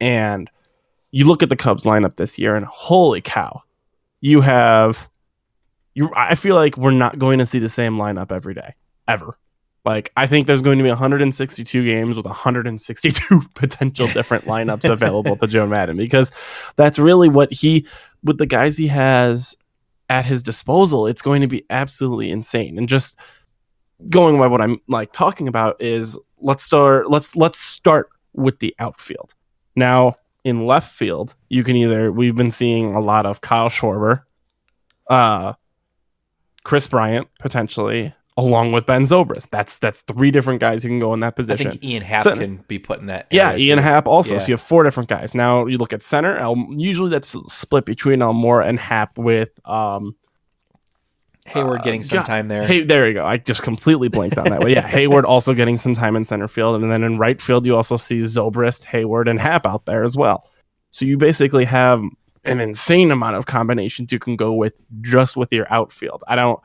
And 0.00 0.50
you 1.10 1.26
look 1.26 1.42
at 1.42 1.50
the 1.50 1.56
Cubs 1.56 1.84
lineup 1.84 2.16
this 2.16 2.38
year 2.38 2.56
and 2.56 2.64
holy 2.64 3.20
cow. 3.20 3.62
You 4.22 4.40
have 4.40 5.10
you 5.92 6.10
I 6.16 6.36
feel 6.36 6.54
like 6.54 6.78
we're 6.78 6.90
not 6.90 7.18
going 7.18 7.38
to 7.38 7.46
see 7.46 7.58
the 7.58 7.68
same 7.68 7.96
lineup 7.96 8.32
every 8.32 8.54
day 8.54 8.74
ever. 9.06 9.36
Like 9.88 10.12
I 10.18 10.26
think 10.26 10.46
there's 10.46 10.60
going 10.60 10.76
to 10.76 10.84
be 10.84 10.90
162 10.90 11.82
games 11.82 12.14
with 12.18 12.26
162 12.26 13.40
potential 13.54 14.06
different 14.12 14.44
lineups 14.44 14.90
available 14.90 15.34
to 15.36 15.46
Joe 15.46 15.66
Maddon 15.66 15.96
because 15.96 16.30
that's 16.76 16.98
really 16.98 17.30
what 17.30 17.50
he 17.50 17.86
with 18.22 18.36
the 18.36 18.44
guys 18.44 18.76
he 18.76 18.88
has 18.88 19.56
at 20.10 20.26
his 20.26 20.42
disposal, 20.42 21.06
it's 21.06 21.22
going 21.22 21.40
to 21.40 21.46
be 21.46 21.64
absolutely 21.70 22.30
insane. 22.30 22.76
And 22.76 22.86
just 22.86 23.18
going 24.10 24.36
by 24.38 24.46
what 24.46 24.60
I'm 24.60 24.78
like 24.88 25.10
talking 25.14 25.48
about 25.48 25.80
is 25.80 26.18
let's 26.38 26.62
start 26.62 27.08
let's 27.08 27.34
let's 27.34 27.58
start 27.58 28.10
with 28.34 28.58
the 28.58 28.74
outfield. 28.78 29.32
Now, 29.74 30.16
in 30.44 30.66
left 30.66 30.92
field, 30.92 31.34
you 31.48 31.64
can 31.64 31.76
either 31.76 32.12
we've 32.12 32.36
been 32.36 32.50
seeing 32.50 32.94
a 32.94 33.00
lot 33.00 33.24
of 33.24 33.40
Kyle 33.40 33.70
Schwarber, 33.70 34.24
uh 35.08 35.54
Kris 36.62 36.86
Bryant 36.86 37.28
potentially, 37.40 38.14
along 38.38 38.70
with 38.70 38.86
Ben 38.86 39.02
Zobrist. 39.02 39.50
That's 39.50 39.78
that's 39.78 40.02
three 40.02 40.30
different 40.30 40.60
guys 40.60 40.82
who 40.82 40.88
can 40.88 41.00
go 41.00 41.12
in 41.12 41.20
that 41.20 41.34
position. 41.34 41.66
I 41.66 41.70
think 41.70 41.84
Ian 41.84 42.02
Happ 42.02 42.22
so, 42.22 42.36
can 42.36 42.64
be 42.68 42.78
put 42.78 43.00
in 43.00 43.06
that. 43.06 43.26
Yeah, 43.30 43.56
Ian 43.56 43.78
too. 43.78 43.82
Happ 43.82 44.06
also. 44.06 44.34
Yeah. 44.34 44.38
So 44.38 44.48
you 44.48 44.52
have 44.54 44.60
four 44.60 44.84
different 44.84 45.10
guys. 45.10 45.34
Now 45.34 45.66
you 45.66 45.76
look 45.76 45.92
at 45.92 46.02
center. 46.02 46.36
El, 46.36 46.56
usually 46.70 47.10
that's 47.10 47.36
split 47.52 47.84
between 47.84 48.20
Almora 48.20 48.66
and 48.66 48.78
Happ 48.78 49.18
with 49.18 49.50
um, 49.68 50.14
Heyward 51.48 51.82
getting 51.82 52.04
some 52.04 52.20
uh, 52.20 52.24
time 52.24 52.46
there. 52.46 52.64
Hey, 52.64 52.84
there 52.84 53.08
you 53.08 53.14
go. 53.14 53.26
I 53.26 53.38
just 53.38 53.62
completely 53.62 54.08
blanked 54.08 54.38
on 54.38 54.44
that 54.44 54.62
way. 54.62 54.72
Yeah, 54.72 54.88
Heyward 54.90 55.24
also 55.24 55.52
getting 55.52 55.76
some 55.76 55.94
time 55.94 56.14
in 56.14 56.24
center 56.24 56.48
field, 56.48 56.80
and 56.80 56.92
then 56.92 57.02
in 57.02 57.18
right 57.18 57.40
field 57.42 57.66
you 57.66 57.74
also 57.74 57.96
see 57.96 58.20
Zobrist, 58.20 58.84
Heyward, 58.84 59.28
and 59.28 59.40
Happ 59.40 59.66
out 59.66 59.84
there 59.84 60.04
as 60.04 60.16
well. 60.16 60.48
So 60.90 61.04
you 61.04 61.18
basically 61.18 61.64
have 61.64 62.02
an 62.44 62.60
insane 62.60 63.10
amount 63.10 63.36
of 63.36 63.46
combinations 63.46 64.12
you 64.12 64.20
can 64.20 64.36
go 64.36 64.52
with 64.52 64.80
just 65.00 65.36
with 65.36 65.52
your 65.52 65.70
outfield. 65.72 66.22
I 66.28 66.36
don't 66.36 66.60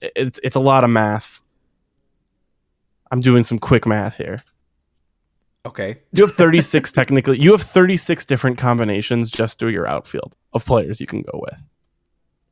it's 0.00 0.40
it's 0.42 0.56
a 0.56 0.60
lot 0.60 0.84
of 0.84 0.90
math. 0.90 1.40
I'm 3.10 3.20
doing 3.20 3.42
some 3.42 3.58
quick 3.58 3.86
math 3.86 4.16
here. 4.16 4.42
Okay. 5.66 5.98
you 6.12 6.24
have 6.24 6.34
36 6.34 6.90
technically. 6.92 7.38
You 7.38 7.50
have 7.52 7.60
36 7.60 8.24
different 8.24 8.56
combinations 8.56 9.30
just 9.30 9.58
through 9.58 9.70
your 9.70 9.86
outfield 9.86 10.34
of 10.54 10.64
players 10.64 11.00
you 11.00 11.06
can 11.06 11.22
go 11.22 11.38
with. 11.42 11.62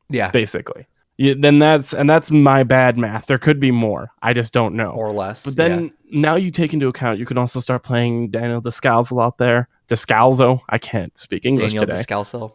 Yeah. 0.09 0.29
Basically. 0.29 0.85
You, 1.17 1.35
then 1.35 1.59
that's 1.59 1.93
and 1.93 2.09
that's 2.09 2.31
my 2.31 2.63
bad 2.63 2.97
math. 2.97 3.25
There 3.25 3.37
could 3.37 3.59
be 3.59 3.71
more. 3.71 4.11
I 4.21 4.33
just 4.33 4.53
don't 4.53 4.75
know. 4.75 4.91
Or 4.91 5.11
less. 5.11 5.43
But 5.43 5.55
then 5.55 5.91
yeah. 6.05 6.19
now 6.21 6.35
you 6.35 6.51
take 6.51 6.73
into 6.73 6.87
account 6.87 7.19
you 7.19 7.25
can 7.25 7.37
also 7.37 7.59
start 7.59 7.83
playing 7.83 8.29
Daniel 8.29 8.61
Descalso 8.61 9.21
out 9.21 9.37
there. 9.37 9.67
Descalso. 9.87 10.61
I 10.69 10.77
can't 10.77 11.17
speak 11.17 11.45
English 11.45 11.71
Daniel 11.71 11.87
today. 11.87 12.01
Descalso 12.01 12.53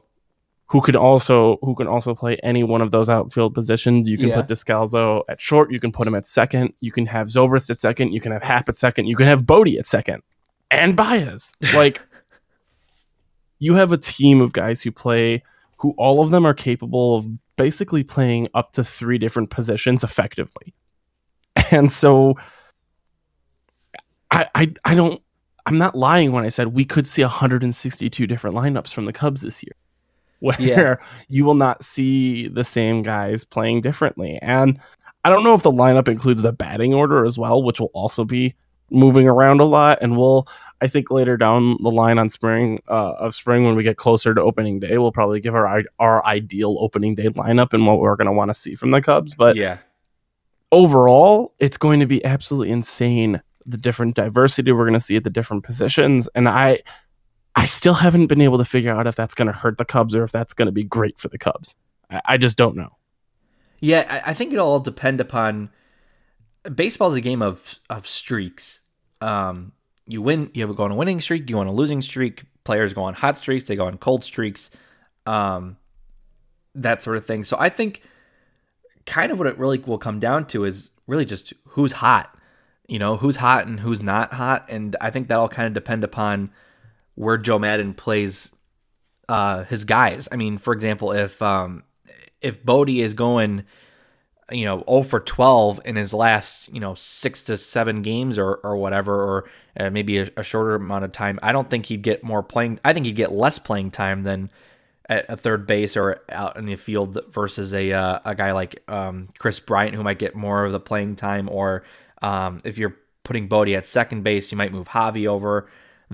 who 0.67 0.81
can 0.81 0.97
also 0.97 1.59
who 1.63 1.75
can 1.75 1.87
also 1.87 2.15
play 2.15 2.37
any 2.43 2.65
one 2.65 2.81
of 2.81 2.91
those 2.91 3.09
outfield 3.09 3.55
positions. 3.55 4.09
You 4.09 4.17
can 4.17 4.29
yeah. 4.29 4.37
put 4.37 4.47
Descalso 4.47 5.23
at 5.29 5.41
short, 5.41 5.71
you 5.71 5.79
can 5.79 5.93
put 5.93 6.07
him 6.07 6.15
at 6.15 6.27
second, 6.27 6.73
you 6.81 6.91
can 6.91 7.07
have 7.07 7.27
Zobrist 7.27 7.71
at 7.71 7.79
second, 7.79 8.13
you 8.13 8.21
can 8.21 8.33
have 8.33 8.43
Happ 8.43 8.69
at 8.69 8.77
second, 8.77 9.07
you 9.07 9.17
can 9.17 9.27
have 9.27 9.47
Bote 9.47 9.69
at 9.69 9.87
second, 9.87 10.23
and 10.71 10.97
Baez. 10.97 11.53
Like 11.75 12.01
you 13.59 13.75
have 13.75 13.93
a 13.93 13.99
team 13.99 14.41
of 14.41 14.53
guys 14.53 14.83
who 14.83 14.91
play 14.91 15.43
who 15.79 15.95
all 15.99 16.25
of 16.25 16.31
them 16.31 16.47
are 16.47 16.55
capable 16.55 17.17
of 17.17 17.27
basically 17.57 18.03
playing 18.03 18.49
up 18.55 18.73
to 18.73 18.85
three 18.85 19.19
different 19.19 19.51
positions 19.51 20.03
effectively. 20.03 20.75
And 21.71 21.91
so 21.91 22.35
I 24.31 24.47
I, 24.55 24.75
I 24.85 24.95
don't 24.95 25.21
I'm 25.67 25.79
not 25.79 25.95
lying 25.95 26.33
when 26.33 26.45
I 26.45 26.49
said 26.49 26.69
we 26.69 26.85
could 26.85 27.07
see 27.07 27.23
162 27.23 28.27
different 28.27 28.57
lineups 28.57 28.93
from 28.93 29.05
the 29.05 29.13
Cubs 29.13 29.43
this 29.43 29.63
year 29.63 29.75
where 30.45 30.61
yeah. 30.61 30.97
you 31.29 31.45
will 31.45 31.55
not 31.55 31.83
see 31.83 32.49
the 32.49 32.65
same 32.65 33.03
guys 33.03 33.45
playing 33.45 33.81
differently. 33.81 34.39
And 34.43 34.79
I 35.25 35.31
don't 35.31 35.43
know 35.43 35.55
if 35.55 35.63
the 35.63 35.73
lineup 35.73 36.07
includes 36.07 36.43
the 36.43 36.53
batting 36.53 36.93
order 36.93 37.25
as 37.25 37.39
well, 37.39 37.63
which 37.63 37.81
will 37.81 37.91
also 37.95 38.25
be 38.25 38.55
moving 38.91 39.27
around 39.27 39.61
a 39.61 39.65
lot. 39.65 39.99
And 40.03 40.19
we'll, 40.19 40.47
I 40.83 40.87
think, 40.87 41.11
later 41.11 41.39
down 41.39 41.79
the 41.83 41.91
line 41.91 42.19
on 42.19 42.29
spring 42.29 42.81
uh, 42.89 43.15
of 43.15 43.35
spring 43.35 43.65
when 43.65 43.75
we 43.75 43.83
get 43.83 43.97
closer 43.97 44.35
to 44.35 44.43
opening 44.43 44.81
day, 44.81 44.99
we'll 44.99 45.13
probably 45.13 45.41
give 45.41 45.55
our 45.55 45.83
our 45.99 46.25
ideal 46.27 46.77
opening 46.79 47.15
day 47.15 47.29
lineup 47.31 47.73
and 47.73 47.87
what 47.87 47.99
we're 47.99 48.17
going 48.17 48.27
to 48.27 48.33
want 48.33 48.51
to 48.51 48.55
see 48.55 48.75
from 48.75 48.91
the 48.91 49.01
Cubs. 49.01 49.35
But 49.35 49.57
yeah, 49.57 49.79
overall, 50.71 51.55
it's 51.59 51.79
going 51.79 52.01
to 52.01 52.07
be 52.07 52.23
absolutely 52.25 52.71
insane 52.71 53.41
the 53.67 53.79
different 53.79 54.15
diversity 54.15 54.73
we're 54.73 54.85
going 54.85 54.93
to 54.93 55.01
see 55.01 55.17
at 55.17 55.25
the 55.25 55.31
different 55.31 55.65
positions. 55.65 56.29
And 56.35 56.49
I 56.49 56.81
I 57.57 57.67
still 57.67 57.95
haven't 57.95 58.27
been 58.27 58.41
able 58.41 58.59
to 58.59 58.65
figure 58.65 58.93
out 58.93 59.07
if 59.07 59.15
that's 59.15 59.35
going 59.35 59.47
to 59.47 59.53
hurt 59.53 59.79
the 59.79 59.85
Cubs 59.85 60.15
or 60.15 60.25
if 60.25 60.33
that's 60.33 60.55
going 60.55 60.67
to 60.67 60.73
be 60.73 60.85
great 60.85 61.19
for 61.19 61.29
the 61.29 61.39
Cubs. 61.39 61.77
I, 62.11 62.21
I 62.25 62.37
just 62.37 62.57
don't 62.57 62.77
know. 62.77 62.97
Yeah, 63.81 64.07
I, 64.09 64.31
I 64.31 64.35
think 64.35 64.53
it'll 64.53 64.69
all 64.69 64.81
depend 64.81 65.21
upon. 65.21 65.71
Baseball 66.75 67.09
is 67.09 67.15
a 67.15 67.21
game 67.21 67.43
of 67.43 67.79
of 67.91 68.07
streaks. 68.07 68.81
Um, 69.21 69.73
you 70.07 70.21
win, 70.23 70.51
you 70.55 70.67
have 70.67 70.75
go 70.77 70.85
on 70.85 70.91
a 70.91 70.95
winning 70.95 71.21
streak, 71.21 71.49
you 71.49 71.57
go 71.57 71.61
on 71.61 71.67
a 71.67 71.73
losing 71.73 72.03
streak. 72.03 72.45
Players 72.65 72.95
go 72.95 73.05
on 73.05 73.15
hot 73.15 73.37
streaks, 73.37 73.69
they 73.69 73.77
go 73.77 73.87
on 73.87 73.99
cold 73.99 74.25
streaks, 74.25 74.71
um, 75.27 75.77
that 76.75 77.03
sort 77.03 77.19
of 77.19 77.27
thing. 77.27 77.45
So 77.45 77.59
I 77.61 77.69
think 77.69 78.01
kind 79.05 79.31
of 79.31 79.39
what 79.39 79.47
it 79.47 79.59
really 79.59 79.79
will 79.79 79.99
come 79.99 80.19
down 80.19 80.47
to 80.47 80.65
is 80.65 80.91
really 81.07 81.27
just 81.27 81.53
who's 81.69 81.93
hot. 81.93 82.35
You 82.89 82.99
know, 82.99 83.17
who's 83.17 83.37
hot 83.37 83.67
and 83.67 83.81
who's 83.81 84.03
not 84.03 84.33
hot, 84.33 84.67
and 84.69 84.97
I 85.01 85.11
think 85.11 85.29
that'll 85.29 85.49
kind 85.49 85.67
of 85.67 85.73
depend 85.73 86.05
upon 86.05 86.51
where 87.15 87.39
Joe 87.39 87.59
Maddon 87.59 87.95
plays 87.95 88.55
uh, 89.29 89.65
his 89.65 89.85
guys. 89.85 90.29
I 90.31 90.37
mean, 90.37 90.59
for 90.59 90.73
example, 90.73 91.13
if 91.13 91.41
um, 91.43 91.85
if 92.41 92.63
Bote 92.65 92.91
is 92.91 93.15
going, 93.15 93.65
you 94.51 94.67
know, 94.67 94.85
0 94.89 95.03
for 95.05 95.21
12 95.21 95.81
in 95.85 95.97
his 95.97 96.13
last, 96.13 96.69
you 96.73 96.81
know, 96.81 96.95
six 96.95 97.45
to 97.45 97.57
seven 97.57 98.03
games 98.03 98.39
or, 98.39 98.57
or 98.57 98.77
whatever, 98.77 99.15
or 99.15 99.51
uh, 99.79 99.91
maybe 99.91 100.19
a, 100.19 100.31
a, 100.37 100.43
shorter 100.43 100.75
amount 100.75 101.05
of 101.05 101.13
time, 101.13 101.39
I 101.43 101.53
don't 101.53 101.71
think 101.71 101.87
he'd 101.87 102.03
get 102.03 102.23
more 102.23 102.43
playing. 102.43 102.81
I 102.85 102.93
think 102.93 103.07
he'd 103.07 103.17
get 103.17 103.33
less 103.33 103.59
playing 103.59 103.93
time 103.93 104.23
than 104.25 104.51
at 105.09 105.27
a 105.29 105.37
third 105.37 105.67
base 105.67 105.97
or 105.97 106.21
out 106.31 106.57
in 106.57 106.65
the 106.67 106.77
field 106.77 107.19
versus 107.31 107.73
a 107.75 107.93
uh, 107.93 108.21
a 108.25 108.35
guy 108.35 108.53
like 108.53 108.83
um, 108.89 109.29
Kris 109.39 109.61
Bryant 109.61 109.95
who 109.95 110.03
might 110.03 110.19
get 110.19 110.35
more 110.35 110.65
of 110.65 110.73
the 110.73 110.81
playing 110.81 111.17
time. 111.17 111.49
Or 111.49 111.85
um, 112.23 112.61
if 112.65 112.79
you're 112.79 112.97
putting 113.23 113.49
Bote 113.49 113.69
at 113.69 113.87
second 113.87 114.23
base, 114.23 114.53
you 114.53 114.59
might 114.59 114.73
move 114.73 114.89
Javi 114.89 115.27
over 115.27 115.69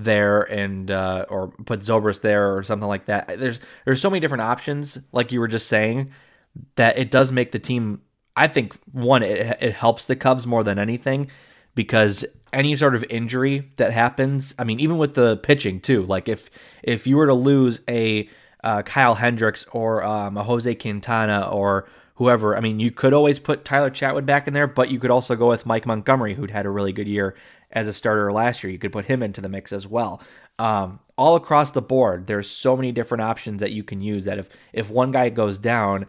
there 0.04 0.42
and 0.42 0.90
uh, 0.90 1.26
or 1.28 1.48
put 1.64 1.80
Zobrist 1.80 2.20
there 2.20 2.56
or 2.56 2.62
something 2.62 2.88
like 2.88 3.06
that. 3.06 3.38
There's 3.38 3.60
there's 3.84 4.00
so 4.00 4.10
many 4.10 4.20
different 4.20 4.42
options, 4.42 4.98
like 5.12 5.32
you 5.32 5.40
were 5.40 5.48
just 5.48 5.66
saying, 5.66 6.12
that 6.76 6.98
it 6.98 7.10
does 7.10 7.32
make 7.32 7.52
the 7.52 7.58
team. 7.58 8.02
I 8.36 8.46
think 8.48 8.78
one, 8.92 9.22
it, 9.22 9.58
it 9.60 9.74
helps 9.74 10.06
the 10.06 10.16
Cubs 10.16 10.46
more 10.46 10.64
than 10.64 10.78
anything 10.78 11.30
because 11.74 12.24
any 12.52 12.74
sort 12.74 12.94
of 12.94 13.04
injury 13.10 13.70
that 13.76 13.92
happens, 13.92 14.54
I 14.58 14.64
mean, 14.64 14.80
even 14.80 14.98
with 14.98 15.14
the 15.14 15.36
pitching 15.38 15.80
too. 15.80 16.04
Like 16.04 16.28
if 16.28 16.50
if 16.82 17.06
you 17.06 17.16
were 17.16 17.26
to 17.26 17.34
lose 17.34 17.80
a 17.88 18.28
uh, 18.62 18.82
Kyle 18.82 19.14
Hendricks 19.14 19.64
or 19.72 20.02
um, 20.04 20.36
a 20.36 20.42
Jose 20.42 20.74
Quintana 20.74 21.48
or 21.50 21.88
whoever. 22.20 22.54
I 22.54 22.60
mean, 22.60 22.80
you 22.80 22.90
could 22.90 23.14
always 23.14 23.38
put 23.38 23.64
Tyler 23.64 23.90
Chatwood 23.90 24.26
back 24.26 24.46
in 24.46 24.52
there, 24.52 24.66
but 24.66 24.90
you 24.90 24.98
could 24.98 25.10
also 25.10 25.34
go 25.34 25.48
with 25.48 25.64
Mike 25.64 25.86
Montgomery, 25.86 26.34
who'd 26.34 26.50
had 26.50 26.66
a 26.66 26.70
really 26.70 26.92
good 26.92 27.08
year 27.08 27.34
as 27.72 27.86
a 27.86 27.92
starter 27.92 28.32
last 28.32 28.62
year. 28.62 28.72
You 28.72 28.78
could 28.78 28.92
put 28.92 29.04
him 29.04 29.22
into 29.22 29.40
the 29.40 29.48
mix 29.48 29.72
as 29.72 29.86
well. 29.86 30.22
Um, 30.58 31.00
all 31.16 31.36
across 31.36 31.70
the 31.70 31.82
board, 31.82 32.26
there's 32.26 32.50
so 32.50 32.76
many 32.76 32.92
different 32.92 33.22
options 33.22 33.60
that 33.60 33.72
you 33.72 33.82
can 33.82 34.00
use. 34.00 34.24
That 34.24 34.38
if 34.38 34.48
if 34.72 34.90
one 34.90 35.10
guy 35.10 35.28
goes 35.28 35.58
down, 35.58 36.06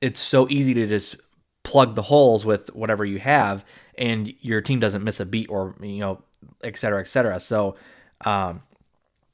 it's 0.00 0.20
so 0.20 0.48
easy 0.48 0.74
to 0.74 0.86
just 0.86 1.16
plug 1.64 1.94
the 1.94 2.02
holes 2.02 2.44
with 2.44 2.74
whatever 2.74 3.04
you 3.04 3.18
have, 3.18 3.64
and 3.96 4.32
your 4.40 4.60
team 4.60 4.80
doesn't 4.80 5.04
miss 5.04 5.20
a 5.20 5.26
beat 5.26 5.48
or 5.50 5.74
you 5.80 5.98
know, 5.98 6.22
et 6.62 6.76
cetera, 6.78 7.00
et 7.00 7.08
cetera. 7.08 7.40
So. 7.40 7.76
Um, 8.24 8.62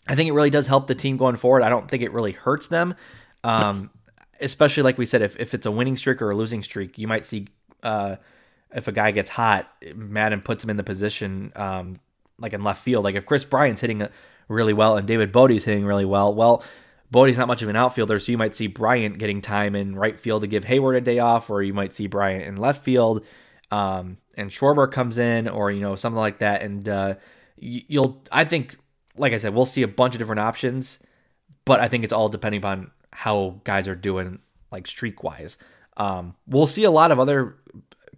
I 0.07 0.17
think 0.17 0.29
it 0.29 0.33
really 0.33 0.51
does 0.51 0.67
help 0.67 0.87
the 0.87 0.95
team 0.95 1.17
going 1.17 1.37
forward. 1.37 1.63
I 1.63 1.71
don't 1.71 1.89
think 1.89 2.03
it 2.03 2.13
really 2.13 2.33
hurts 2.33 2.67
them. 2.67 2.95
Um, 3.43 3.89
especially 4.39 4.83
like 4.83 4.99
we 4.99 5.07
said, 5.07 5.23
if, 5.23 5.41
if 5.41 5.55
it's 5.55 5.65
a 5.65 5.71
winning 5.71 5.97
streak 5.97 6.21
or 6.21 6.31
a 6.31 6.37
losing 6.37 6.63
streak, 6.63 6.99
you 6.99 7.09
might 7.09 7.25
see 7.25 7.49
uh, 7.83 8.17
if 8.75 8.89
a 8.89 8.93
guy 8.93 9.13
gets 9.13 9.31
hot, 9.31 9.71
Maddon 9.95 10.41
puts 10.41 10.65
him 10.65 10.71
in 10.71 10.77
the 10.77 10.83
position 10.83 11.53
um, 11.57 11.95
like 12.39 12.53
in 12.53 12.63
left 12.63 12.83
field. 12.83 13.05
Like 13.05 13.15
if 13.15 13.25
Kris 13.25 13.45
Bryant's 13.45 13.81
hitting 13.81 14.07
really 14.49 14.73
well, 14.73 14.97
and 14.97 15.07
David 15.07 15.33
Bote's 15.33 15.65
hitting 15.65 15.85
really 15.85 16.05
well. 16.05 16.35
Well, 16.35 16.63
Bote's 17.11 17.39
not 17.39 17.49
much 17.49 17.63
of 17.63 17.69
an 17.69 17.77
outfielder, 17.77 18.19
so 18.19 18.33
you 18.33 18.39
might 18.39 18.55
see 18.55 18.67
Bryant 18.67 19.19
getting 19.19 19.41
time 19.41 19.77
in 19.77 19.95
right 19.95 20.19
field 20.19 20.43
to 20.43 20.49
give 20.49 20.65
Heyward 20.65 20.97
a 20.97 21.01
day 21.01 21.21
off, 21.21 21.49
or 21.49 21.63
you 21.63 21.73
might 21.73 21.93
see 21.93 22.09
Bryant 22.09 22.43
in 22.43 22.57
left 22.57 22.83
field, 22.83 23.25
um, 23.71 24.19
and 24.37 24.51
Schwarber 24.51 24.91
comes 24.91 25.19
in, 25.19 25.49
or 25.49 25.71
you 25.71 25.81
know 25.81 25.95
something 25.95 26.19
like 26.19 26.39
that. 26.39 26.63
And 26.63 26.89
uh, 26.89 27.15
you'll, 27.57 28.23
I 28.33 28.45
think, 28.45 28.77
like 29.17 29.33
I 29.33 29.39
said, 29.39 29.55
we'll 29.55 29.67
see 29.67 29.83
a 29.83 29.89
bunch 29.89 30.15
of 30.15 30.19
different 30.19 30.41
options, 30.41 30.99
but 31.65 31.79
I 31.79 31.89
think 31.89 32.03
it's 32.03 32.13
all 32.13 32.29
depending 32.29 32.59
upon 32.59 32.91
how 33.13 33.61
guys 33.63 33.87
are 33.87 33.95
doing, 33.95 34.41
like 34.73 34.89
streak 34.89 35.23
wise. 35.23 35.57
Um, 35.97 36.35
we'll 36.49 36.67
see 36.67 36.83
a 36.83 36.91
lot 36.91 37.13
of 37.13 37.21
other 37.21 37.55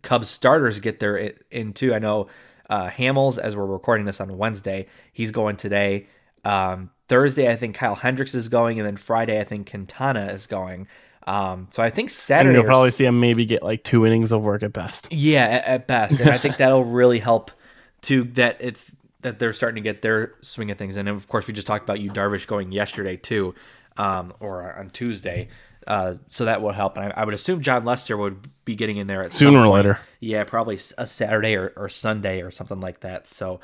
Cubs 0.07 0.31
starters 0.31 0.79
get 0.79 1.01
there 1.01 1.33
in 1.51 1.73
too. 1.73 1.93
I 1.93 1.99
know 1.99 2.29
uh, 2.71 2.89
Hamels, 2.89 3.39
as 3.39 3.57
we're 3.57 3.67
recording 3.67 4.07
this 4.07 4.21
on 4.21 4.39
Wednesday, 4.39 4.87
he's 5.13 5.33
going 5.33 5.57
today. 5.57 6.07
Um, 6.45 6.91
Thursday, 7.09 7.51
I 7.51 7.57
think 7.57 7.75
Kyle 7.75 7.97
Hendricks 7.97 8.33
is 8.33 8.49
going, 8.49 8.79
and 8.79 8.87
then 8.87 8.97
Friday, 8.97 9.41
I 9.41 9.45
think 9.45 9.69
Quintana 9.69 10.29
is 10.29 10.47
going. 10.47 10.87
Um, 11.27 11.67
so 11.71 11.83
I 11.83 11.91
think 11.91 12.11
Saturday. 12.11 12.51
And 12.51 12.57
you'll 12.57 12.71
probably 12.71 12.93
see 12.93 13.05
him 13.05 13.19
maybe 13.19 13.45
get 13.47 13.65
like 13.65 13.83
two 13.83 14.07
innings 14.07 14.31
of 14.31 14.43
work 14.43 14.63
at 14.63 14.73
best. 14.73 15.13
Yeah, 15.13 15.45
at, 15.45 15.65
at 15.65 15.87
best, 15.89 16.21
and 16.21 16.31
I 16.31 16.39
think 16.39 16.57
that'll 16.59 16.85
really 16.85 17.19
help 17.19 17.51
to 18.03 18.23
that 18.35 18.59
it's 18.61 18.95
that 19.23 19.41
they're 19.41 19.53
starting 19.53 19.83
to 19.83 19.89
get 19.93 20.03
their 20.03 20.35
swing 20.41 20.71
of 20.71 20.79
things. 20.79 20.97
And 20.97 21.09
of 21.09 21.27
course, 21.27 21.49
we 21.49 21.53
just 21.53 21.67
talked 21.67 21.83
about 21.83 21.99
Yu 21.99 22.13
Darvish 22.13 22.47
going 22.47 22.71
yesterday 22.71 23.17
too, 23.17 23.57
um, 23.97 24.33
or 24.39 24.73
on 24.79 24.91
Tuesday. 24.91 25.49
Uh, 25.87 26.15
so 26.29 26.47
that 26.47 26.63
will 26.63 26.73
help. 26.73 26.97
And 26.97 27.13
I, 27.13 27.21
I, 27.21 27.25
would 27.25 27.35
assume 27.35 27.61
Jon 27.61 27.85
Lester 27.85 28.17
would 28.17 28.49
be 28.65 28.75
getting 28.75 28.97
in 28.97 29.07
there 29.07 29.23
at 29.23 29.33
sooner 29.33 29.61
or 29.61 29.69
later. 29.69 30.01
Yeah, 30.19 30.43
probably 30.43 30.79
a 30.99 31.07
Saturday 31.07 31.55
or, 31.55 31.73
or 31.77 31.89
Sunday 31.89 32.43
or 32.43 32.51
something 32.51 32.81
like 32.81 33.01
that. 33.01 33.29
So, 33.29 33.61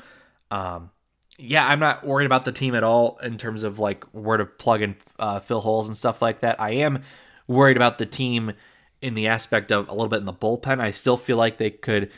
um, 0.49 0.89
yeah, 1.37 1.67
I'm 1.67 1.79
not 1.79 2.05
worried 2.05 2.25
about 2.25 2.45
the 2.45 2.53
team 2.53 2.75
at 2.75 2.83
all 2.83 3.17
in 3.23 3.37
terms 3.37 3.63
of 3.63 3.77
like 3.77 4.05
where 4.13 4.37
to 4.37 4.45
plug 4.45 4.81
and 4.81 4.95
uh, 5.19 5.41
fill 5.41 5.59
holes 5.59 5.87
and 5.87 5.97
stuff 5.97 6.21
like 6.21 6.39
that. 6.41 6.61
I 6.61 6.71
am 6.71 7.03
worried 7.47 7.75
about 7.75 7.97
the 7.97 8.05
team 8.05 8.53
in 9.01 9.15
the 9.15 9.27
aspect 9.27 9.71
of 9.71 9.89
a 9.89 9.91
little 9.91 10.07
bit 10.07 10.19
in 10.19 10.25
the 10.25 10.33
bullpen. 10.33 10.79
I 10.79 10.91
still 10.91 11.17
feel 11.17 11.35
like 11.35 11.57
they 11.57 11.71
could 11.71 12.09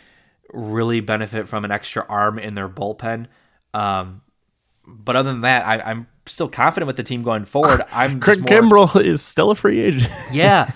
really 0.53 0.99
benefit 0.99 1.49
from 1.49 1.65
an 1.65 1.71
extra 1.71 2.05
arm 2.07 2.37
in 2.37 2.53
their 2.53 2.69
bullpen. 2.69 3.25
Um, 3.73 4.21
but 4.85 5.15
other 5.15 5.31
than 5.31 5.41
that, 5.41 5.65
I, 5.65 5.91
am 5.91 6.07
still 6.27 6.49
confident 6.49 6.87
with 6.87 6.95
the 6.95 7.03
team 7.03 7.23
going 7.23 7.45
forward. 7.45 7.83
I'm 7.91 8.19
Craig 8.19 8.39
more... 8.39 8.47
Kimbrel 8.47 9.03
is 9.03 9.21
still 9.23 9.51
a 9.51 9.55
free 9.55 9.81
agent. 9.81 10.11
yeah. 10.31 10.71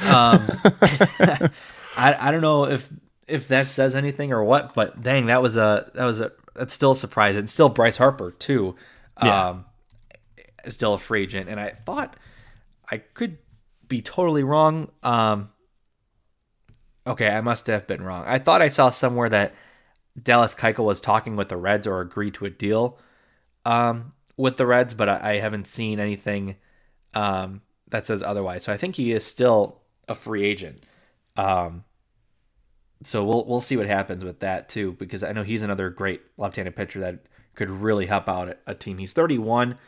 Um, 0.00 0.46
I 1.96 2.16
I 2.18 2.30
don't 2.30 2.40
know 2.40 2.64
if 2.64 2.88
if 3.26 3.48
that 3.48 3.68
says 3.68 3.94
anything 3.94 4.32
or 4.32 4.42
what, 4.44 4.74
but 4.74 5.02
dang, 5.02 5.26
that 5.26 5.42
was 5.42 5.56
a 5.56 5.90
that 5.94 6.04
was 6.04 6.20
a 6.20 6.32
that's 6.54 6.74
still 6.74 6.92
a 6.92 6.96
surprise. 6.96 7.36
And 7.36 7.48
still 7.48 7.68
Bryce 7.68 7.96
Harper 7.96 8.30
too. 8.30 8.76
Yeah. 9.22 9.50
Um, 9.50 9.64
still 10.68 10.94
a 10.94 10.98
free 10.98 11.24
agent, 11.24 11.48
and 11.48 11.58
I 11.60 11.70
thought 11.70 12.16
I 12.90 12.98
could 12.98 13.38
be 13.88 14.00
totally 14.00 14.42
wrong. 14.42 14.90
Um, 15.02 15.50
okay, 17.06 17.28
I 17.28 17.40
must 17.40 17.66
have 17.66 17.86
been 17.86 18.02
wrong. 18.02 18.24
I 18.26 18.38
thought 18.38 18.62
I 18.62 18.68
saw 18.68 18.90
somewhere 18.90 19.28
that 19.28 19.54
Dallas 20.20 20.54
Keuchel 20.54 20.84
was 20.84 21.00
talking 21.00 21.36
with 21.36 21.48
the 21.48 21.56
Reds 21.56 21.86
or 21.86 22.00
agreed 22.00 22.34
to 22.34 22.46
a 22.46 22.50
deal 22.50 22.98
um, 23.64 24.12
with 24.42 24.56
the 24.56 24.66
Reds, 24.66 24.92
but 24.92 25.08
I, 25.08 25.34
I 25.34 25.38
haven't 25.38 25.68
seen 25.68 26.00
anything 26.00 26.56
um, 27.14 27.60
that 27.90 28.06
says 28.06 28.24
otherwise. 28.24 28.64
So 28.64 28.72
I 28.72 28.76
think 28.76 28.96
he 28.96 29.12
is 29.12 29.24
still 29.24 29.80
a 30.08 30.16
free 30.16 30.44
agent. 30.44 30.82
Um, 31.36 31.84
so 33.04 33.24
we'll 33.24 33.44
we'll 33.46 33.60
see 33.60 33.76
what 33.76 33.86
happens 33.86 34.24
with 34.24 34.40
that 34.40 34.68
too, 34.68 34.96
because 34.98 35.22
I 35.22 35.30
know 35.30 35.44
he's 35.44 35.62
another 35.62 35.90
great 35.90 36.22
left-handed 36.36 36.74
pitcher 36.74 36.98
that 37.00 37.20
could 37.54 37.70
really 37.70 38.06
help 38.06 38.28
out 38.28 38.58
a 38.66 38.74
team. 38.74 38.98
He's 38.98 39.12
31, 39.12 39.78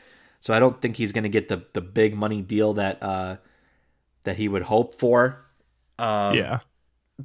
so 0.40 0.54
I 0.54 0.60
don't 0.60 0.80
think 0.80 0.96
he's 0.98 1.10
going 1.10 1.24
to 1.24 1.28
get 1.28 1.48
the 1.48 1.64
the 1.72 1.80
big 1.80 2.14
money 2.14 2.40
deal 2.40 2.74
that 2.74 3.02
uh, 3.02 3.38
that 4.22 4.36
he 4.36 4.46
would 4.46 4.62
hope 4.62 4.94
for. 4.94 5.44
Um, 5.98 6.34
yeah, 6.34 6.60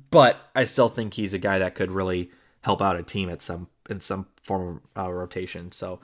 but 0.10 0.38
I 0.56 0.64
still 0.64 0.90
think 0.90 1.14
he's 1.14 1.36
a 1.36 1.40
guy 1.40 1.60
that 1.60 1.76
could 1.76 1.92
really 1.92 2.32
help 2.62 2.82
out 2.82 2.96
a 2.96 3.04
team 3.04 3.30
at 3.30 3.44
some 3.44 3.68
in 3.88 4.02
some 4.02 4.26
form 4.42 4.82
of 4.96 5.06
uh, 5.06 5.12
rotation. 5.12 5.72
So, 5.72 6.00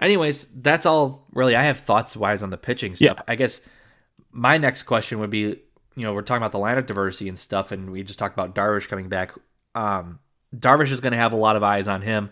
anyways, 0.00 0.46
that's 0.54 0.86
all 0.86 1.26
really 1.32 1.54
I 1.54 1.64
have 1.64 1.80
thoughts 1.80 2.16
wise 2.16 2.42
on 2.42 2.50
the 2.50 2.56
pitching 2.56 2.94
stuff. 2.94 3.18
Yeah. 3.18 3.22
I 3.28 3.36
guess 3.36 3.60
my 4.32 4.58
next 4.58 4.84
question 4.84 5.18
would 5.20 5.30
be 5.30 5.60
you 5.96 6.06
know, 6.06 6.14
we're 6.14 6.22
talking 6.22 6.42
about 6.42 6.52
the 6.52 6.58
lineup 6.58 6.86
diversity 6.86 7.28
and 7.28 7.38
stuff, 7.38 7.72
and 7.72 7.90
we 7.90 8.02
just 8.02 8.18
talked 8.18 8.34
about 8.34 8.54
Darvish 8.54 8.88
coming 8.88 9.08
back. 9.08 9.32
Um, 9.74 10.18
Darvish 10.54 10.90
is 10.90 11.00
going 11.00 11.12
to 11.12 11.18
have 11.18 11.32
a 11.32 11.36
lot 11.36 11.56
of 11.56 11.62
eyes 11.62 11.88
on 11.88 12.02
him 12.02 12.30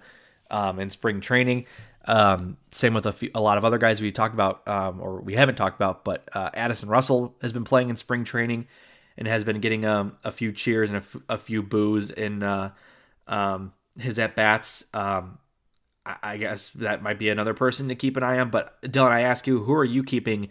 um, 0.50 0.78
in 0.78 0.90
spring 0.90 1.20
training. 1.20 1.66
Um, 2.06 2.56
same 2.70 2.94
with 2.94 3.04
a, 3.04 3.12
few, 3.12 3.30
a, 3.34 3.40
lot 3.40 3.58
of 3.58 3.64
other 3.64 3.76
guys 3.76 4.00
we 4.00 4.12
talked 4.12 4.32
about, 4.32 4.66
um, 4.66 5.00
or 5.00 5.20
we 5.20 5.34
haven't 5.34 5.56
talked 5.56 5.76
about, 5.76 6.04
but 6.04 6.26
uh, 6.32 6.48
Addison 6.54 6.88
Russell 6.88 7.36
has 7.42 7.52
been 7.52 7.64
playing 7.64 7.90
in 7.90 7.96
spring 7.96 8.24
training 8.24 8.66
and 9.18 9.28
has 9.28 9.44
been 9.44 9.60
getting 9.60 9.84
um, 9.84 10.16
a 10.24 10.32
few 10.32 10.52
cheers 10.52 10.88
and 10.88 10.96
a, 10.96 11.00
f- 11.00 11.16
a 11.28 11.36
few 11.36 11.62
boos 11.62 12.10
in 12.10 12.42
uh, 12.42 12.70
um, 13.26 13.74
his 13.98 14.18
at 14.18 14.34
bats. 14.34 14.86
I-, 16.08 16.32
I 16.32 16.36
guess 16.38 16.70
that 16.70 17.02
might 17.02 17.18
be 17.18 17.28
another 17.28 17.54
person 17.54 17.88
to 17.88 17.94
keep 17.94 18.16
an 18.16 18.22
eye 18.22 18.38
on. 18.38 18.50
But 18.50 18.80
Dylan, 18.82 19.10
I 19.10 19.22
ask 19.22 19.46
you, 19.46 19.62
who 19.62 19.74
are 19.74 19.84
you 19.84 20.02
keeping 20.02 20.48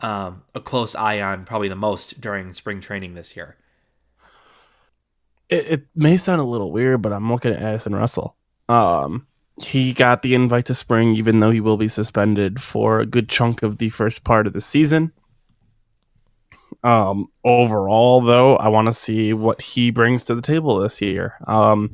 um, 0.00 0.42
a 0.54 0.60
close 0.60 0.94
eye 0.94 1.20
on 1.20 1.44
probably 1.44 1.68
the 1.68 1.74
most 1.74 2.20
during 2.20 2.52
spring 2.52 2.80
training 2.80 3.14
this 3.14 3.36
year. 3.36 3.56
It, 5.48 5.66
it, 5.66 5.86
may 5.94 6.16
sound 6.16 6.40
a 6.40 6.44
little 6.44 6.70
weird, 6.70 7.02
but 7.02 7.12
I'm 7.12 7.30
looking 7.32 7.52
at 7.52 7.62
Addison 7.62 7.94
Russell. 7.94 8.36
Um, 8.68 9.26
he 9.62 9.92
got 9.92 10.22
the 10.22 10.34
invite 10.34 10.66
to 10.66 10.74
spring, 10.74 11.16
even 11.16 11.40
though 11.40 11.50
he 11.50 11.60
will 11.60 11.78
be 11.78 11.88
suspended 11.88 12.60
for 12.60 13.00
a 13.00 13.06
good 13.06 13.28
chunk 13.28 13.62
of 13.62 13.78
the 13.78 13.90
first 13.90 14.24
part 14.24 14.46
of 14.46 14.52
the 14.52 14.60
season. 14.60 15.12
Um, 16.84 17.28
overall, 17.42 18.20
though, 18.20 18.56
I 18.56 18.68
want 18.68 18.86
to 18.86 18.92
see 18.92 19.32
what 19.32 19.60
he 19.60 19.90
brings 19.90 20.22
to 20.24 20.34
the 20.34 20.42
table 20.42 20.78
this 20.78 21.00
year. 21.00 21.34
Um, 21.46 21.90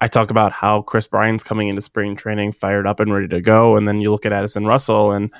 I 0.00 0.08
talk 0.08 0.30
about 0.30 0.52
how 0.52 0.82
Kris 0.82 1.06
Bryant's 1.06 1.44
coming 1.44 1.68
into 1.68 1.80
spring 1.82 2.16
training 2.16 2.52
fired 2.52 2.86
up 2.86 3.00
and 3.00 3.12
ready 3.12 3.28
to 3.28 3.40
go, 3.40 3.76
and 3.76 3.86
then 3.86 4.00
you 4.00 4.10
look 4.10 4.24
at 4.24 4.32
Addison 4.32 4.66
Russell 4.66 5.12
and 5.12 5.30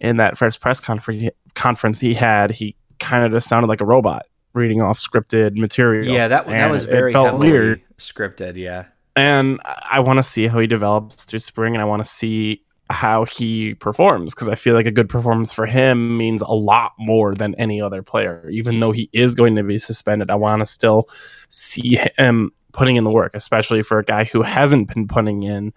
in 0.00 0.16
that 0.16 0.38
first 0.38 0.60
press 0.60 0.80
conference 0.80 1.30
conference 1.54 2.00
he 2.00 2.14
had, 2.14 2.50
he 2.50 2.76
kind 2.98 3.24
of 3.24 3.32
just 3.32 3.48
sounded 3.48 3.68
like 3.68 3.80
a 3.80 3.84
robot 3.84 4.26
reading 4.54 4.80
off 4.82 4.98
scripted 4.98 5.56
material. 5.56 6.12
Yeah, 6.12 6.28
that 6.28 6.46
that 6.46 6.70
was 6.70 6.84
very 6.84 7.12
felt 7.12 7.38
weird. 7.38 7.82
scripted. 7.98 8.56
Yeah, 8.56 8.86
and 9.14 9.60
I 9.90 10.00
want 10.00 10.18
to 10.18 10.22
see 10.22 10.46
how 10.46 10.58
he 10.58 10.66
develops 10.66 11.24
through 11.24 11.40
spring, 11.40 11.74
and 11.74 11.82
I 11.82 11.84
want 11.84 12.02
to 12.02 12.08
see 12.08 12.62
how 12.90 13.24
he 13.24 13.74
performs 13.74 14.34
because 14.34 14.48
I 14.48 14.56
feel 14.56 14.74
like 14.74 14.86
a 14.86 14.90
good 14.90 15.08
performance 15.08 15.52
for 15.52 15.64
him 15.64 16.16
means 16.16 16.42
a 16.42 16.52
lot 16.52 16.92
more 16.98 17.34
than 17.34 17.54
any 17.54 17.80
other 17.80 18.02
player. 18.02 18.48
Even 18.50 18.80
though 18.80 18.90
he 18.90 19.08
is 19.12 19.34
going 19.34 19.54
to 19.56 19.62
be 19.62 19.78
suspended, 19.78 20.28
I 20.30 20.34
want 20.34 20.60
to 20.60 20.66
still 20.66 21.08
see 21.50 22.00
him 22.18 22.50
putting 22.72 22.96
in 22.96 23.04
the 23.04 23.10
work, 23.10 23.32
especially 23.34 23.82
for 23.82 23.98
a 23.98 24.04
guy 24.04 24.24
who 24.24 24.42
hasn't 24.42 24.92
been 24.92 25.06
putting 25.06 25.42
in 25.42 25.72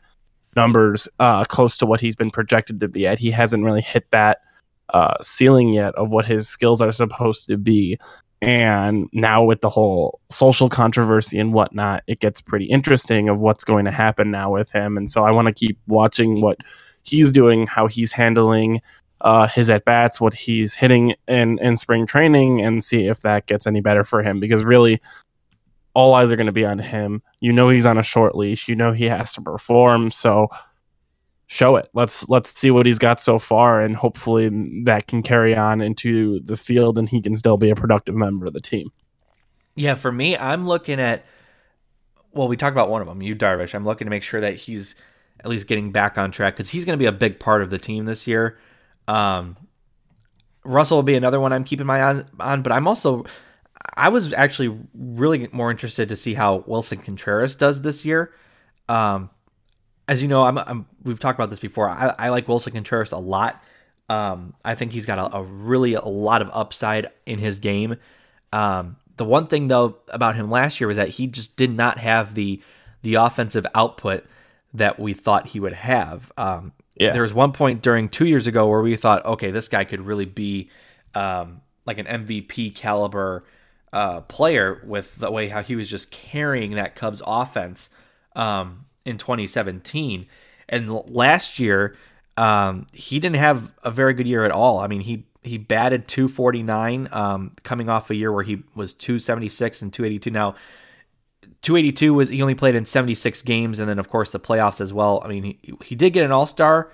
numbers 0.55 1.07
uh, 1.19 1.43
close 1.45 1.77
to 1.77 1.85
what 1.85 1.99
he's 1.99 2.15
been 2.15 2.31
projected 2.31 2.79
to 2.79 2.87
be 2.87 3.07
at. 3.07 3.19
He 3.19 3.31
hasn't 3.31 3.63
really 3.63 3.81
hit 3.81 4.09
that 4.11 4.39
uh, 4.89 5.15
ceiling 5.21 5.73
yet 5.73 5.95
of 5.95 6.11
what 6.11 6.25
his 6.25 6.47
skills 6.47 6.81
are 6.81 6.91
supposed 6.91 7.47
to 7.47 7.57
be. 7.57 7.97
And 8.41 9.07
now 9.13 9.43
with 9.43 9.61
the 9.61 9.69
whole 9.69 10.19
social 10.29 10.67
controversy 10.67 11.39
and 11.39 11.53
whatnot, 11.53 12.03
it 12.07 12.19
gets 12.19 12.41
pretty 12.41 12.65
interesting 12.65 13.29
of 13.29 13.39
what's 13.39 13.63
going 13.63 13.85
to 13.85 13.91
happen 13.91 14.31
now 14.31 14.51
with 14.51 14.71
him. 14.71 14.97
And 14.97 15.09
so 15.09 15.23
I 15.23 15.31
want 15.31 15.47
to 15.47 15.53
keep 15.53 15.79
watching 15.87 16.41
what 16.41 16.57
he's 17.03 17.31
doing, 17.31 17.67
how 17.67 17.87
he's 17.87 18.11
handling 18.11 18.81
uh, 19.21 19.47
his 19.47 19.69
at 19.69 19.85
bats, 19.85 20.19
what 20.19 20.33
he's 20.33 20.73
hitting 20.73 21.15
in 21.27 21.57
in 21.59 21.77
spring 21.77 22.05
training, 22.05 22.61
and 22.61 22.83
see 22.83 23.07
if 23.07 23.21
that 23.21 23.47
gets 23.47 23.65
any 23.65 23.79
better 23.79 24.03
for 24.03 24.21
him. 24.21 24.41
Because 24.41 24.65
really, 24.65 24.99
all 25.93 26.13
eyes 26.13 26.31
are 26.31 26.35
going 26.35 26.47
to 26.47 26.51
be 26.51 26.65
on 26.65 26.79
him. 26.79 27.21
You 27.39 27.53
know 27.53 27.69
he's 27.69 27.85
on 27.85 27.97
a 27.97 28.03
short 28.03 28.35
leash. 28.35 28.67
You 28.67 28.75
know 28.75 28.91
he 28.91 29.05
has 29.05 29.33
to 29.33 29.41
perform. 29.41 30.11
So 30.11 30.49
show 31.47 31.75
it. 31.75 31.89
Let's 31.93 32.27
let's 32.29 32.57
see 32.57 32.71
what 32.71 32.85
he's 32.85 32.99
got 32.99 33.21
so 33.21 33.39
far, 33.39 33.81
and 33.81 33.95
hopefully 33.95 34.49
that 34.85 35.07
can 35.07 35.21
carry 35.21 35.55
on 35.55 35.81
into 35.81 36.39
the 36.41 36.57
field, 36.57 36.97
and 36.97 37.07
he 37.07 37.21
can 37.21 37.35
still 37.35 37.57
be 37.57 37.69
a 37.69 37.75
productive 37.75 38.15
member 38.15 38.45
of 38.45 38.53
the 38.53 38.61
team. 38.61 38.91
Yeah, 39.75 39.95
for 39.95 40.11
me, 40.11 40.37
I'm 40.37 40.67
looking 40.67 40.99
at. 40.99 41.25
Well, 42.31 42.47
we 42.47 42.57
talked 42.57 42.73
about 42.73 42.89
one 42.89 43.01
of 43.01 43.07
them, 43.07 43.21
Yu 43.21 43.35
Darvish. 43.35 43.75
I'm 43.75 43.85
looking 43.85 44.07
to 44.07 44.09
make 44.09 44.23
sure 44.23 44.41
that 44.41 44.55
he's 44.55 44.95
at 45.39 45.47
least 45.47 45.67
getting 45.67 45.91
back 45.91 46.17
on 46.17 46.31
track 46.31 46.55
because 46.55 46.69
he's 46.71 46.85
going 46.85 46.97
to 46.97 47.01
be 47.01 47.05
a 47.05 47.11
big 47.11 47.39
part 47.39 47.61
of 47.61 47.69
the 47.69 47.77
team 47.77 48.05
this 48.05 48.25
year. 48.25 48.57
Um, 49.07 49.55
Russell 50.63 50.97
will 50.97 51.03
be 51.03 51.15
another 51.15 51.39
one 51.39 51.53
I'm 51.53 51.63
keeping 51.63 51.85
my 51.85 52.03
eyes 52.03 52.23
on, 52.39 52.63
but 52.63 52.71
I'm 52.71 52.87
also 52.87 53.25
I 53.95 54.09
was 54.09 54.33
actually 54.33 54.77
really 54.93 55.49
more 55.51 55.71
interested 55.71 56.09
to 56.09 56.15
see 56.15 56.33
how 56.33 56.59
Willson 56.67 57.03
Contreras 57.03 57.55
does 57.55 57.81
this 57.81 58.05
year. 58.05 58.31
Um, 58.89 59.29
as 60.07 60.21
you 60.21 60.27
know, 60.27 60.43
I'm, 60.43 60.57
I'm, 60.57 60.85
we've 61.03 61.19
talked 61.19 61.37
about 61.37 61.49
this 61.49 61.59
before. 61.59 61.89
I, 61.89 62.13
I 62.17 62.29
like 62.29 62.47
Willson 62.47 62.73
Contreras 62.73 63.11
a 63.11 63.17
lot. 63.17 63.61
Um, 64.09 64.53
I 64.65 64.75
think 64.75 64.91
he's 64.91 65.05
got 65.05 65.17
a, 65.17 65.37
a, 65.37 65.43
really 65.43 65.93
a 65.93 66.05
lot 66.05 66.41
of 66.41 66.49
upside 66.51 67.07
in 67.25 67.39
his 67.39 67.59
game. 67.59 67.95
Um, 68.51 68.97
the 69.17 69.25
one 69.25 69.47
thing 69.47 69.67
though 69.67 69.97
about 70.09 70.35
him 70.35 70.49
last 70.49 70.79
year 70.81 70.87
was 70.87 70.97
that 70.97 71.09
he 71.09 71.27
just 71.27 71.55
did 71.55 71.71
not 71.71 71.99
have 71.99 72.33
the 72.33 72.61
the 73.01 73.15
offensive 73.15 73.65
output 73.75 74.25
that 74.73 74.99
we 74.99 75.13
thought 75.13 75.47
he 75.47 75.59
would 75.59 75.73
have. 75.73 76.31
Um, 76.37 76.73
Yeah. 76.95 77.11
there 77.11 77.21
was 77.21 77.33
one 77.33 77.51
point 77.51 77.81
during 77.81 78.09
two 78.09 78.25
years 78.25 78.47
ago 78.47 78.67
where 78.67 78.81
we 78.81 78.95
thought, 78.95 79.25
okay, 79.25 79.51
this 79.51 79.67
guy 79.67 79.83
could 79.83 80.01
really 80.01 80.25
be 80.25 80.69
um, 81.15 81.61
like 81.85 81.97
an 81.97 82.05
MVP 82.05 82.75
caliber 82.75 83.43
uh, 83.93 84.21
player 84.21 84.81
with 84.83 85.17
the 85.17 85.31
way 85.31 85.47
how 85.47 85.61
he 85.61 85.75
was 85.75 85.89
just 85.89 86.11
carrying 86.11 86.71
that 86.71 86.95
Cubs 86.95 87.21
offense 87.25 87.91
um, 88.35 88.85
in 89.05 89.17
2017. 89.19 90.25
And 90.67 90.89
last 90.89 91.59
year, 91.59 91.95
um, 92.35 92.87
he 92.91 93.19
didn't 93.19 93.37
have 93.37 93.71
a 93.83 93.91
very 93.91 94.15
good 94.15 94.27
year 94.27 94.43
at 94.43 94.51
all. 94.51 94.79
I 94.79 94.87
mean, 94.87 95.01
he 95.01 95.27
he 95.43 95.57
batted 95.57 96.07
249, 96.07 97.09
um, 97.11 97.51
coming 97.63 97.89
off 97.89 98.09
a 98.09 98.15
year 98.15 98.31
where 98.31 98.43
he 98.43 98.63
was 98.75 98.93
276 98.93 99.81
and 99.81 99.91
282. 99.91 100.31
Now, 100.31 100.55
282 101.61 102.13
was 102.13 102.29
he 102.29 102.41
only 102.41 102.55
played 102.55 102.75
in 102.75 102.85
76 102.85 103.41
games, 103.43 103.77
and 103.77 103.87
then 103.87 103.99
of 103.99 104.09
course 104.09 104.31
the 104.31 104.39
playoffs 104.39 104.81
as 104.81 104.93
well. 104.93 105.21
I 105.23 105.27
mean, 105.27 105.43
he, 105.43 105.73
he 105.83 105.95
did 105.95 106.11
get 106.11 106.23
an 106.23 106.31
All 106.31 106.47
Star 106.47 106.91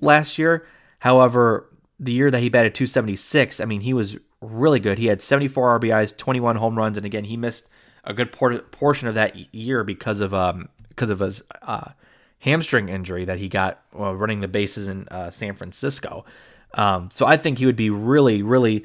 last 0.00 0.38
year. 0.38 0.66
However, 0.98 1.69
the 2.00 2.12
year 2.12 2.30
that 2.30 2.40
he 2.40 2.48
batted 2.48 2.74
276, 2.74 3.60
I 3.60 3.66
mean, 3.66 3.82
he 3.82 3.92
was 3.92 4.16
really 4.40 4.80
good. 4.80 4.98
He 4.98 5.06
had 5.06 5.20
74 5.20 5.78
RBIs, 5.78 6.16
21 6.16 6.56
home 6.56 6.76
runs, 6.76 6.96
and 6.96 7.04
again, 7.04 7.24
he 7.24 7.36
missed 7.36 7.68
a 8.04 8.14
good 8.14 8.32
por- 8.32 8.58
portion 8.58 9.06
of 9.06 9.14
that 9.14 9.54
year 9.54 9.84
because 9.84 10.20
of 10.20 10.32
um 10.32 10.70
because 10.88 11.10
of 11.10 11.20
his 11.20 11.42
uh, 11.62 11.90
hamstring 12.40 12.88
injury 12.88 13.24
that 13.26 13.38
he 13.38 13.48
got 13.48 13.82
while 13.92 14.14
running 14.14 14.40
the 14.40 14.48
bases 14.48 14.88
in 14.88 15.06
uh, 15.08 15.30
San 15.30 15.54
Francisco. 15.54 16.24
Um, 16.74 17.10
so 17.12 17.26
I 17.26 17.36
think 17.36 17.58
he 17.58 17.66
would 17.66 17.76
be 17.76 17.90
really, 17.90 18.42
really 18.42 18.84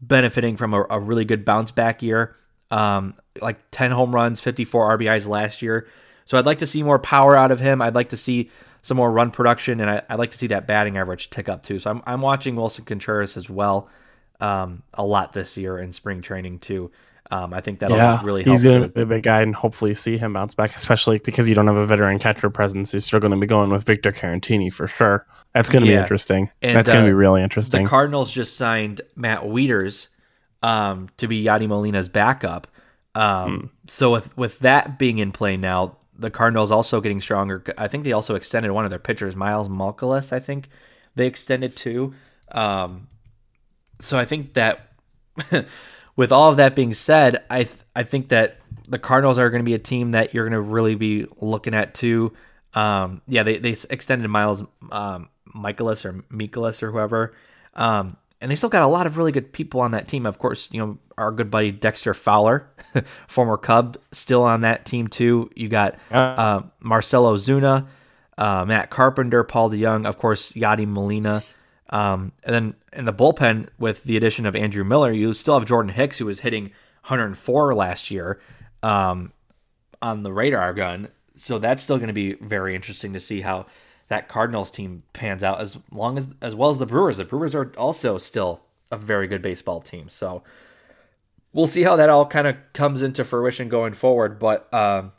benefiting 0.00 0.56
from 0.56 0.74
a, 0.74 0.84
a 0.90 0.98
really 0.98 1.24
good 1.24 1.44
bounce 1.44 1.70
back 1.70 2.02
year. 2.02 2.36
Um, 2.70 3.14
like 3.40 3.58
10 3.70 3.90
home 3.90 4.14
runs, 4.14 4.40
54 4.40 4.98
RBIs 4.98 5.28
last 5.28 5.62
year. 5.62 5.86
So 6.24 6.38
I'd 6.38 6.46
like 6.46 6.58
to 6.58 6.66
see 6.66 6.82
more 6.82 6.98
power 6.98 7.36
out 7.36 7.52
of 7.52 7.60
him. 7.60 7.82
I'd 7.82 7.94
like 7.94 8.10
to 8.10 8.16
see 8.16 8.50
some 8.82 8.96
more 8.96 9.10
run 9.10 9.30
production, 9.30 9.80
and 9.80 9.88
I, 9.88 10.02
would 10.10 10.18
like 10.18 10.32
to 10.32 10.38
see 10.38 10.48
that 10.48 10.66
batting 10.66 10.98
average 10.98 11.30
tick 11.30 11.48
up 11.48 11.62
too. 11.62 11.78
So 11.78 11.90
I'm, 11.90 12.02
I'm 12.06 12.20
watching 12.20 12.56
Willson 12.56 12.84
Contreras 12.84 13.36
as 13.36 13.48
well 13.48 13.88
um, 14.40 14.82
a 14.94 15.04
lot 15.04 15.32
this 15.32 15.56
year 15.56 15.78
in 15.78 15.92
spring 15.92 16.20
training 16.20 16.58
too. 16.58 16.90
Um, 17.30 17.54
I 17.54 17.62
think 17.62 17.78
that'll 17.78 17.96
yeah, 17.96 18.14
just 18.16 18.26
really 18.26 18.42
help. 18.42 18.52
he's 18.52 18.64
going 18.64 18.82
to 18.82 18.88
be 18.88 19.00
a 19.02 19.06
big 19.06 19.22
guy, 19.22 19.40
and 19.40 19.54
hopefully 19.54 19.94
see 19.94 20.18
him 20.18 20.34
bounce 20.34 20.54
back, 20.54 20.74
especially 20.76 21.18
because 21.18 21.48
you 21.48 21.54
don't 21.54 21.66
have 21.66 21.76
a 21.76 21.86
veteran 21.86 22.18
catcher 22.18 22.50
presence. 22.50 22.92
He's 22.92 23.06
still 23.06 23.20
going 23.20 23.30
to 23.30 23.38
be 23.38 23.46
going 23.46 23.70
with 23.70 23.84
Victor 23.84 24.12
Caratini 24.12 24.70
for 24.70 24.86
sure. 24.86 25.26
That's 25.54 25.70
going 25.70 25.84
to 25.84 25.90
Yeah. 25.90 25.98
be 25.98 26.02
interesting. 26.02 26.50
And, 26.60 26.76
That's 26.76 26.90
going 26.90 27.04
uh, 27.04 27.06
to 27.06 27.10
be 27.10 27.14
really 27.14 27.42
interesting. 27.42 27.84
the. 27.84 27.88
Cardinals 27.88 28.30
just 28.30 28.56
signed 28.56 29.00
Matt 29.16 29.42
Wieters 29.42 30.08
um, 30.62 31.08
to 31.18 31.26
be 31.26 31.42
Yadi 31.42 31.68
Molina's 31.68 32.08
backup. 32.08 32.66
Um, 33.14 33.70
So 33.86 34.10
with 34.12 34.36
with 34.36 34.58
that 34.60 34.98
being 34.98 35.18
in 35.18 35.32
play 35.32 35.56
now, 35.56 35.96
the 36.16 36.30
Cardinals 36.30 36.70
also 36.70 37.00
getting 37.00 37.20
stronger. 37.20 37.64
I 37.78 37.88
think 37.88 38.04
they 38.04 38.12
also 38.12 38.34
extended 38.34 38.72
one 38.72 38.84
of 38.84 38.90
their 38.90 38.98
pitchers, 38.98 39.34
Miles 39.34 39.68
Malkalis. 39.68 40.32
I 40.32 40.40
think 40.40 40.68
they 41.14 41.26
extended 41.26 41.76
too. 41.76 42.14
Um, 42.50 43.08
so 43.98 44.18
I 44.18 44.24
think 44.24 44.54
that 44.54 44.92
with 46.16 46.32
all 46.32 46.48
of 46.50 46.56
that 46.58 46.74
being 46.74 46.94
said, 46.94 47.44
I 47.50 47.64
th- 47.64 47.78
I 47.94 48.02
think 48.02 48.28
that 48.28 48.58
the 48.88 48.98
Cardinals 48.98 49.38
are 49.38 49.50
going 49.50 49.60
to 49.60 49.64
be 49.64 49.74
a 49.74 49.78
team 49.78 50.10
that 50.10 50.34
you're 50.34 50.44
going 50.44 50.52
to 50.52 50.60
really 50.60 50.94
be 50.94 51.26
looking 51.40 51.74
at 51.74 51.94
too. 51.94 52.32
Um, 52.74 53.22
yeah, 53.26 53.42
they 53.42 53.58
they 53.58 53.76
extended 53.90 54.28
Miles 54.28 54.64
um, 54.90 55.28
Michaelis 55.54 56.04
or 56.04 56.24
Michaelis 56.28 56.82
or 56.82 56.90
whoever, 56.90 57.34
um, 57.74 58.16
and 58.42 58.50
they 58.50 58.56
still 58.56 58.68
got 58.68 58.82
a 58.82 58.88
lot 58.88 59.06
of 59.06 59.16
really 59.16 59.32
good 59.32 59.52
people 59.52 59.80
on 59.80 59.92
that 59.92 60.08
team. 60.08 60.26
Of 60.26 60.38
course, 60.38 60.68
you 60.72 60.80
know 60.80 60.98
our 61.16 61.30
good 61.30 61.50
buddy 61.50 61.70
Dexter 61.70 62.12
Fowler, 62.12 62.68
former 63.28 63.56
Cub, 63.56 63.96
still 64.10 64.42
on 64.42 64.62
that 64.62 64.84
team 64.84 65.06
too. 65.06 65.50
You 65.54 65.68
got 65.68 65.96
uh, 66.10 66.62
Marcell 66.80 67.24
Ozuna, 67.32 67.86
uh, 68.36 68.64
Matt 68.64 68.90
Carpenter, 68.90 69.44
Paul 69.44 69.70
DeJong, 69.70 70.06
of 70.06 70.18
course, 70.18 70.52
Yadi 70.52 70.86
Molina. 70.86 71.42
Um, 71.90 72.32
and 72.42 72.54
then 72.54 72.74
in 72.94 73.04
the 73.04 73.12
bullpen, 73.12 73.68
with 73.78 74.02
the 74.04 74.16
addition 74.16 74.46
of 74.46 74.56
Andrew 74.56 74.82
Miller, 74.82 75.12
you 75.12 75.32
still 75.34 75.58
have 75.58 75.68
Jordan 75.68 75.92
Hicks, 75.92 76.18
who 76.18 76.26
was 76.26 76.40
hitting 76.40 76.64
104 77.04 77.74
last 77.74 78.10
year 78.10 78.40
um, 78.82 79.32
on 80.00 80.22
the 80.22 80.32
radar 80.32 80.72
gun. 80.72 81.08
So 81.36 81.58
that's 81.58 81.82
still 81.82 81.98
going 81.98 82.08
to 82.08 82.14
be 82.14 82.34
very 82.34 82.74
interesting 82.74 83.12
to 83.12 83.20
see 83.20 83.42
how 83.42 83.66
that 84.08 84.28
Cardinals 84.28 84.70
team 84.70 85.02
pans 85.12 85.42
out, 85.42 85.60
as 85.60 85.78
long 85.90 86.18
as 86.18 86.28
as 86.40 86.54
well 86.54 86.70
as 86.70 86.78
the 86.78 86.86
Brewers. 86.86 87.16
The 87.16 87.24
Brewers 87.24 87.54
are 87.54 87.72
also 87.76 88.18
still 88.18 88.62
a 88.90 88.96
very 88.96 89.26
good 89.26 89.42
baseball 89.42 89.80
team. 89.80 90.08
So 90.08 90.42
we'll 91.52 91.66
see 91.66 91.82
how 91.82 91.96
that 91.96 92.08
all 92.08 92.26
kind 92.26 92.46
of 92.46 92.56
comes 92.72 93.02
into 93.02 93.24
fruition 93.24 93.68
going 93.68 93.94
forward. 93.94 94.38
But 94.38 94.72
um, 94.72 95.12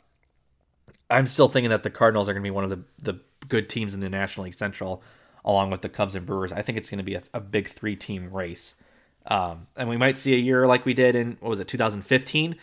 I'm 1.10 1.26
still 1.26 1.48
thinking 1.48 1.70
that 1.70 1.82
the 1.82 1.90
Cardinals 1.90 2.28
are 2.28 2.32
going 2.32 2.42
to 2.42 2.46
be 2.46 2.52
one 2.52 2.64
of 2.64 2.70
the, 2.70 2.80
the 3.02 3.20
good 3.48 3.68
teams 3.68 3.94
in 3.94 4.00
the 4.00 4.08
National 4.08 4.44
League 4.44 4.58
Central, 4.58 5.02
along 5.44 5.70
with 5.70 5.82
the 5.82 5.88
Cubs 5.88 6.14
and 6.14 6.24
Brewers. 6.24 6.52
I 6.52 6.62
think 6.62 6.78
it's 6.78 6.90
going 6.90 6.98
to 6.98 7.04
be 7.04 7.14
a, 7.14 7.22
a 7.34 7.40
big 7.40 7.68
three 7.68 7.96
team 7.96 8.32
race. 8.32 8.76
Um, 9.26 9.66
and 9.76 9.88
we 9.88 9.96
might 9.96 10.18
see 10.18 10.34
a 10.34 10.38
year 10.38 10.66
like 10.66 10.84
we 10.84 10.94
did 10.94 11.16
in 11.16 11.36
what 11.40 11.50
was 11.50 11.60
it 11.60 11.68
2015, 11.68 12.56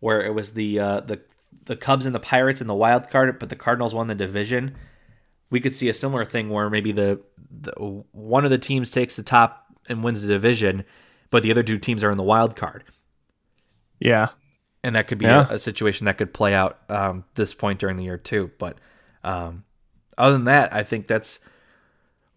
where 0.00 0.24
it 0.24 0.32
was 0.32 0.52
the 0.52 0.78
uh, 0.78 1.00
the 1.00 1.20
the 1.66 1.76
Cubs 1.76 2.06
and 2.06 2.14
the 2.14 2.20
Pirates 2.20 2.60
in 2.60 2.66
the 2.66 2.74
wild 2.74 3.10
card, 3.10 3.38
but 3.38 3.48
the 3.48 3.56
Cardinals 3.56 3.94
won 3.94 4.06
the 4.06 4.14
division. 4.14 4.76
We 5.50 5.60
could 5.60 5.74
see 5.74 5.88
a 5.88 5.92
similar 5.92 6.24
thing 6.24 6.48
where 6.50 6.68
maybe 6.70 6.92
the, 6.92 7.20
the 7.50 7.72
one 8.12 8.44
of 8.44 8.50
the 8.50 8.58
teams 8.58 8.90
takes 8.90 9.14
the 9.16 9.22
top 9.22 9.66
and 9.88 10.02
wins 10.02 10.22
the 10.22 10.28
division, 10.28 10.84
but 11.30 11.42
the 11.42 11.50
other 11.50 11.62
two 11.62 11.78
teams 11.78 12.02
are 12.02 12.10
in 12.10 12.16
the 12.16 12.22
wild 12.24 12.56
card 12.56 12.84
yeah, 14.00 14.28
and 14.82 14.94
that 14.96 15.08
could 15.08 15.18
be 15.18 15.24
Yeah. 15.26 15.46
a, 15.48 15.54
a 15.54 15.58
situation 15.58 16.06
that 16.06 16.18
could 16.18 16.34
play 16.34 16.54
out 16.54 16.78
um, 16.88 17.24
this 17.34 17.54
point 17.54 17.78
during 17.78 17.96
the 17.96 18.04
year 18.04 18.18
too. 18.18 18.50
But 18.58 18.78
um, 19.22 19.64
other 20.18 20.34
than 20.34 20.44
that, 20.44 20.74
I 20.74 20.82
think 20.82 21.06
that's 21.06 21.40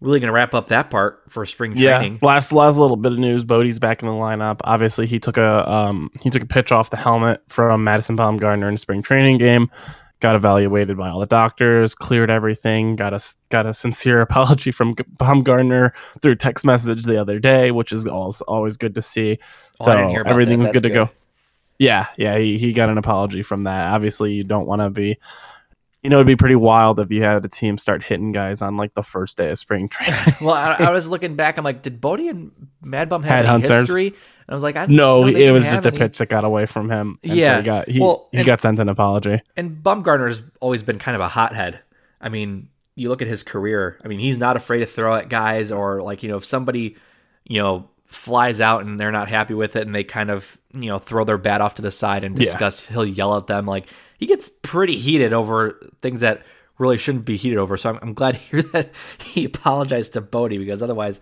really 0.00 0.20
going 0.20 0.28
to 0.28 0.32
wrap 0.32 0.54
up 0.54 0.68
that 0.68 0.90
part 0.90 1.24
for 1.28 1.44
spring 1.44 1.76
yeah. 1.76 1.98
training. 1.98 2.20
Last 2.22 2.52
last 2.52 2.76
little 2.76 2.96
bit 2.96 3.12
of 3.12 3.18
news: 3.18 3.44
Bote's 3.44 3.78
back 3.78 4.02
in 4.02 4.08
the 4.08 4.14
lineup. 4.14 4.60
Obviously, 4.64 5.06
he 5.06 5.18
took 5.18 5.36
a 5.36 5.70
um 5.70 6.10
he 6.22 6.30
took 6.30 6.42
a 6.42 6.46
pitch 6.46 6.72
off 6.72 6.90
the 6.90 6.96
helmet 6.96 7.42
from 7.48 7.84
Madison 7.84 8.16
Bumgarner 8.16 8.68
in 8.68 8.74
a 8.74 8.78
spring 8.78 9.02
training 9.02 9.38
game. 9.38 9.70
Got 10.20 10.34
evaluated 10.34 10.96
by 10.96 11.10
all 11.10 11.20
the 11.20 11.26
doctors, 11.26 11.94
cleared 11.94 12.30
everything. 12.30 12.96
Got 12.96 13.14
a 13.14 13.20
got 13.50 13.66
a 13.66 13.74
sincere 13.74 14.20
apology 14.28 14.72
from 14.72 14.96
G- 14.96 15.04
Bumgarner 15.16 15.92
through 16.20 16.36
text 16.36 16.64
message 16.64 17.04
the 17.04 17.20
other 17.20 17.38
day, 17.38 17.70
which 17.70 17.92
is 17.92 18.06
always 18.06 18.40
always 18.42 18.76
good 18.76 18.94
to 18.96 19.02
see. 19.02 19.38
Oh, 19.80 19.84
so 19.84 19.92
I 19.92 19.96
didn't 19.96 20.10
hear 20.10 20.20
about 20.22 20.30
that. 20.30 20.32
everything's 20.32 20.64
That's 20.64 20.72
good 20.72 20.82
to 20.82 20.90
go. 20.90 21.10
Yeah, 21.78 22.08
yeah, 22.16 22.36
he, 22.38 22.58
he 22.58 22.72
got 22.72 22.88
an 22.88 22.98
apology 22.98 23.42
from 23.44 23.64
that. 23.64 23.92
Obviously, 23.92 24.32
you 24.32 24.42
don't 24.42 24.66
want 24.66 24.82
to 24.82 24.90
be, 24.90 25.16
you 26.08 26.10
know, 26.10 26.16
it'd 26.16 26.26
be 26.26 26.36
pretty 26.36 26.54
wild 26.56 26.98
if 27.00 27.10
you 27.12 27.22
had 27.22 27.44
a 27.44 27.48
team 27.50 27.76
start 27.76 28.02
hitting 28.02 28.32
guys 28.32 28.62
on 28.62 28.78
like 28.78 28.94
the 28.94 29.02
first 29.02 29.36
day 29.36 29.50
of 29.50 29.58
spring 29.58 29.88
training. 29.90 30.18
well, 30.40 30.54
I, 30.54 30.76
I 30.86 30.90
was 30.90 31.06
looking 31.06 31.36
back. 31.36 31.58
I'm 31.58 31.64
like, 31.64 31.82
did 31.82 32.00
Bote 32.00 32.20
and 32.20 32.50
Mad 32.82 33.10
Bum 33.10 33.22
have 33.24 33.44
any 33.44 33.60
history? 33.68 34.06
And 34.06 34.16
I 34.48 34.54
was 34.54 34.62
like, 34.62 34.76
I 34.76 34.86
no, 34.86 35.26
it 35.26 35.50
was 35.50 35.64
just 35.64 35.84
a 35.84 35.88
any. 35.88 35.98
pitch 35.98 36.16
that 36.16 36.30
got 36.30 36.44
away 36.44 36.64
from 36.64 36.88
him. 36.88 37.18
And 37.22 37.32
so 37.32 37.36
Yeah, 37.36 37.58
he 37.58 37.62
got 37.62 37.88
he, 37.90 38.00
well, 38.00 38.28
he 38.32 38.38
and- 38.38 38.46
got 38.46 38.62
sent 38.62 38.78
an 38.78 38.88
apology. 38.88 39.42
And 39.54 39.82
Bumgarner's 39.82 40.42
always 40.60 40.82
been 40.82 40.98
kind 40.98 41.14
of 41.14 41.20
a 41.20 41.28
hothead. 41.28 41.80
I 42.22 42.30
mean, 42.30 42.70
you 42.94 43.10
look 43.10 43.20
at 43.20 43.28
his 43.28 43.42
career. 43.42 44.00
I 44.02 44.08
mean, 44.08 44.18
he's 44.18 44.38
not 44.38 44.56
afraid 44.56 44.78
to 44.80 44.86
throw 44.86 45.14
at 45.14 45.28
guys 45.28 45.70
or 45.70 46.00
like, 46.00 46.22
you 46.22 46.30
know, 46.30 46.38
if 46.38 46.46
somebody, 46.46 46.96
you 47.44 47.60
know, 47.60 47.90
flies 48.06 48.62
out 48.62 48.86
and 48.86 48.98
they're 48.98 49.12
not 49.12 49.28
happy 49.28 49.52
with 49.52 49.76
it 49.76 49.82
and 49.86 49.94
they 49.94 50.04
kind 50.04 50.30
of, 50.30 50.58
you 50.72 50.88
know, 50.88 50.98
throw 50.98 51.24
their 51.24 51.36
bat 51.36 51.60
off 51.60 51.74
to 51.74 51.82
the 51.82 51.90
side 51.90 52.24
and 52.24 52.34
Yeah. 52.38 52.44
discuss, 52.44 52.86
he'll 52.86 53.04
yell 53.04 53.36
at 53.36 53.46
them. 53.46 53.66
Like 53.66 53.88
he 54.18 54.26
gets 54.26 54.50
pretty 54.62 54.96
heated 54.96 55.32
over 55.32 55.80
things 56.02 56.20
that 56.20 56.42
really 56.76 56.98
shouldn't 56.98 57.24
be 57.24 57.36
heated 57.36 57.58
over. 57.58 57.76
So 57.76 57.90
I'm, 57.90 57.98
I'm 58.02 58.14
glad 58.14 58.34
to 58.34 58.40
hear 58.40 58.62
that 58.72 58.90
he 59.22 59.44
apologized 59.44 60.12
to 60.14 60.20
Bote 60.20 60.50
because 60.50 60.82
otherwise, 60.82 61.20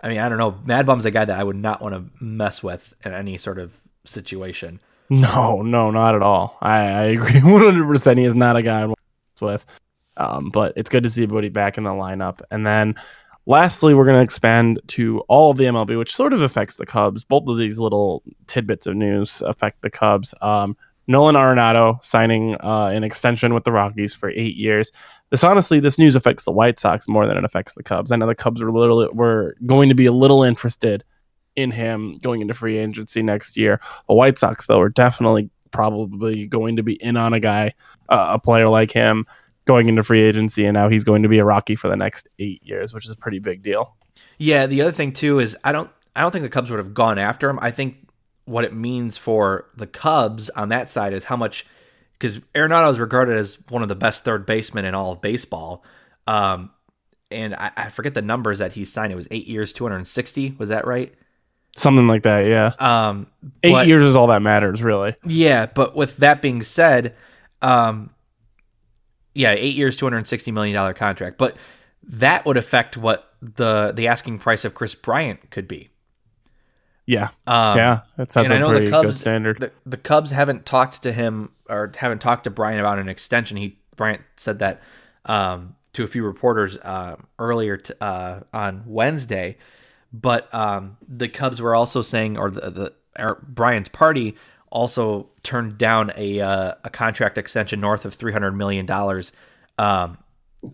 I 0.00 0.08
mean, 0.08 0.18
I 0.18 0.28
don't 0.28 0.38
know. 0.38 0.58
Mad 0.64 0.86
Bum's 0.86 1.06
a 1.06 1.10
guy 1.10 1.24
that 1.24 1.38
I 1.38 1.44
would 1.44 1.56
not 1.56 1.82
want 1.82 1.94
to 1.94 2.24
mess 2.24 2.62
with 2.62 2.94
in 3.04 3.12
any 3.12 3.36
sort 3.36 3.58
of 3.58 3.78
situation. 4.04 4.80
No, 5.08 5.62
no, 5.62 5.90
not 5.90 6.14
at 6.14 6.22
all. 6.22 6.58
I, 6.60 6.78
I 6.78 7.02
agree 7.04 7.32
100%. 7.40 8.18
He 8.18 8.24
is 8.24 8.34
not 8.34 8.56
a 8.56 8.62
guy 8.62 8.82
I'd 8.82 8.86
want 8.86 8.98
to 8.98 9.44
mess 9.44 9.52
with. 9.52 9.66
Um, 10.18 10.50
but 10.50 10.72
it's 10.76 10.90
good 10.90 11.02
to 11.02 11.10
see 11.10 11.26
Bote 11.26 11.52
back 11.52 11.76
in 11.76 11.84
the 11.84 11.90
lineup. 11.90 12.40
And 12.50 12.66
then 12.66 12.94
lastly, 13.44 13.94
we're 13.94 14.04
going 14.04 14.16
to 14.16 14.24
expand 14.24 14.80
to 14.88 15.20
all 15.28 15.50
of 15.50 15.58
the 15.58 15.64
MLB, 15.64 15.98
which 15.98 16.14
sort 16.14 16.32
of 16.32 16.42
affects 16.42 16.76
the 16.76 16.86
Cubs. 16.86 17.24
Both 17.24 17.48
of 17.48 17.58
these 17.58 17.78
little 17.78 18.22
tidbits 18.46 18.86
of 18.86 18.96
news 18.96 19.42
affect 19.42 19.82
the 19.82 19.90
Cubs. 19.90 20.34
Um, 20.40 20.76
Nolan 21.08 21.34
Arenado 21.36 22.02
signing 22.04 22.56
uh, 22.60 22.86
an 22.86 23.04
extension 23.04 23.54
with 23.54 23.64
the 23.64 23.72
Rockies 23.72 24.14
for 24.14 24.30
eight 24.30 24.56
years. 24.56 24.90
This 25.30 25.44
honestly, 25.44 25.80
this 25.80 25.98
news 25.98 26.16
affects 26.16 26.44
the 26.44 26.52
White 26.52 26.80
Sox 26.80 27.08
more 27.08 27.26
than 27.26 27.36
it 27.36 27.44
affects 27.44 27.74
the 27.74 27.82
Cubs. 27.82 28.12
I 28.12 28.16
know 28.16 28.26
the 28.26 28.34
Cubs 28.34 28.60
were 28.60 28.72
little 28.72 29.08
were 29.12 29.56
going 29.66 29.88
to 29.88 29.94
be 29.94 30.06
a 30.06 30.12
little 30.12 30.42
interested 30.42 31.04
in 31.54 31.70
him 31.70 32.18
going 32.22 32.42
into 32.42 32.54
free 32.54 32.76
agency 32.78 33.22
next 33.22 33.56
year. 33.56 33.80
The 34.08 34.14
White 34.14 34.38
Sox, 34.38 34.66
though, 34.66 34.80
are 34.80 34.88
definitely 34.88 35.50
probably 35.70 36.46
going 36.46 36.76
to 36.76 36.82
be 36.82 36.94
in 36.94 37.16
on 37.16 37.32
a 37.32 37.40
guy, 37.40 37.74
uh, 38.08 38.28
a 38.30 38.38
player 38.38 38.68
like 38.68 38.90
him, 38.90 39.26
going 39.64 39.88
into 39.88 40.02
free 40.02 40.22
agency, 40.22 40.64
and 40.64 40.74
now 40.74 40.88
he's 40.88 41.04
going 41.04 41.22
to 41.22 41.28
be 41.28 41.38
a 41.38 41.44
Rocky 41.44 41.76
for 41.76 41.88
the 41.88 41.96
next 41.96 42.28
eight 42.38 42.62
years, 42.62 42.94
which 42.94 43.04
is 43.04 43.10
a 43.10 43.16
pretty 43.16 43.38
big 43.38 43.62
deal. 43.62 43.96
Yeah, 44.38 44.66
the 44.66 44.82
other 44.82 44.92
thing 44.92 45.12
too 45.12 45.38
is 45.38 45.56
I 45.64 45.72
don't 45.72 45.90
I 46.14 46.22
don't 46.22 46.30
think 46.30 46.44
the 46.44 46.48
Cubs 46.48 46.70
would 46.70 46.78
have 46.78 46.94
gone 46.94 47.18
after 47.18 47.50
him. 47.50 47.58
I 47.60 47.70
think 47.70 48.05
what 48.46 48.64
it 48.64 48.74
means 48.74 49.16
for 49.16 49.68
the 49.76 49.86
Cubs 49.86 50.50
on 50.50 50.70
that 50.70 50.90
side 50.90 51.12
is 51.12 51.24
how 51.24 51.36
much 51.36 51.66
because 52.12 52.38
Arenado 52.54 52.90
is 52.90 52.98
regarded 52.98 53.36
as 53.36 53.58
one 53.68 53.82
of 53.82 53.88
the 53.88 53.94
best 53.94 54.24
third 54.24 54.46
basemen 54.46 54.84
in 54.86 54.94
all 54.94 55.12
of 55.12 55.20
baseball. 55.20 55.84
Um, 56.26 56.70
and 57.30 57.54
I, 57.54 57.70
I 57.76 57.88
forget 57.90 58.14
the 58.14 58.22
numbers 58.22 58.60
that 58.60 58.72
he 58.72 58.84
signed. 58.84 59.12
It 59.12 59.16
was 59.16 59.28
eight 59.30 59.46
years, 59.46 59.72
two 59.72 59.84
hundred 59.84 59.98
and 59.98 60.08
sixty. 60.08 60.54
Was 60.58 60.70
that 60.70 60.86
right? 60.86 61.14
Something 61.76 62.08
like 62.08 62.22
that, 62.22 62.46
yeah. 62.46 62.72
Um, 62.78 63.26
Eight 63.62 63.72
but- 63.72 63.86
years 63.86 64.00
is 64.00 64.16
all 64.16 64.28
that 64.28 64.40
matters, 64.40 64.82
really. 64.82 65.14
Yeah, 65.26 65.66
but 65.66 65.94
with 65.94 66.16
that 66.18 66.40
being 66.40 66.62
said, 66.62 67.14
um, 67.60 68.10
yeah, 69.34 69.50
eight 69.50 69.74
years, 69.76 69.94
two 69.96 70.06
hundred 70.06 70.26
sixty 70.26 70.50
million 70.52 70.74
dollar 70.74 70.94
contract, 70.94 71.36
but 71.36 71.54
that 72.04 72.46
would 72.46 72.56
affect 72.56 72.96
what 72.96 73.34
the 73.42 73.92
the 73.94 74.06
asking 74.06 74.38
price 74.38 74.64
of 74.64 74.72
Kris 74.74 74.94
Bryant 74.94 75.50
could 75.50 75.68
be. 75.68 75.90
Yeah, 77.06 77.28
Um, 77.46 77.76
yeah, 77.78 78.00
that 78.16 78.32
sets 78.32 78.50
and 78.50 78.54
I 78.54 78.56
a 78.56 78.60
know 78.60 78.70
pretty 78.70 78.90
Cubs, 78.90 79.06
good 79.06 79.16
standard. 79.16 79.60
The, 79.60 79.72
the 79.86 79.96
Cubs 79.96 80.32
haven't 80.32 80.66
talked 80.66 81.02
to 81.04 81.12
him 81.12 81.50
or 81.68 81.92
haven't 81.96 82.18
talked 82.18 82.44
to 82.44 82.50
Bryant 82.50 82.80
about 82.80 82.98
an 82.98 83.08
extension. 83.08 83.56
He 83.56 83.78
Bryant 83.94 84.22
said 84.36 84.58
that 84.58 84.82
um, 85.24 85.76
to 85.92 86.02
a 86.02 86.06
few 86.06 86.24
reporters 86.24 86.76
um 86.82 87.26
earlier 87.38 87.76
t- 87.76 87.94
uh, 88.00 88.40
on 88.52 88.82
Wednesday, 88.86 89.56
but 90.12 90.52
um, 90.52 90.96
the 91.06 91.28
Cubs 91.28 91.62
were 91.62 91.74
also 91.76 92.02
saying, 92.02 92.36
or 92.38 92.50
the, 92.50 92.70
the 92.70 92.92
or 93.18 93.42
Bryant's 93.48 93.88
party 93.88 94.34
also 94.70 95.28
turned 95.44 95.78
down 95.78 96.10
a 96.16 96.40
uh, 96.40 96.74
a 96.82 96.90
contract 96.90 97.38
extension 97.38 97.80
north 97.80 98.04
of 98.04 98.14
three 98.14 98.32
hundred 98.32 98.52
million 98.52 98.84
dollars. 98.84 99.30
Um, 99.78 100.18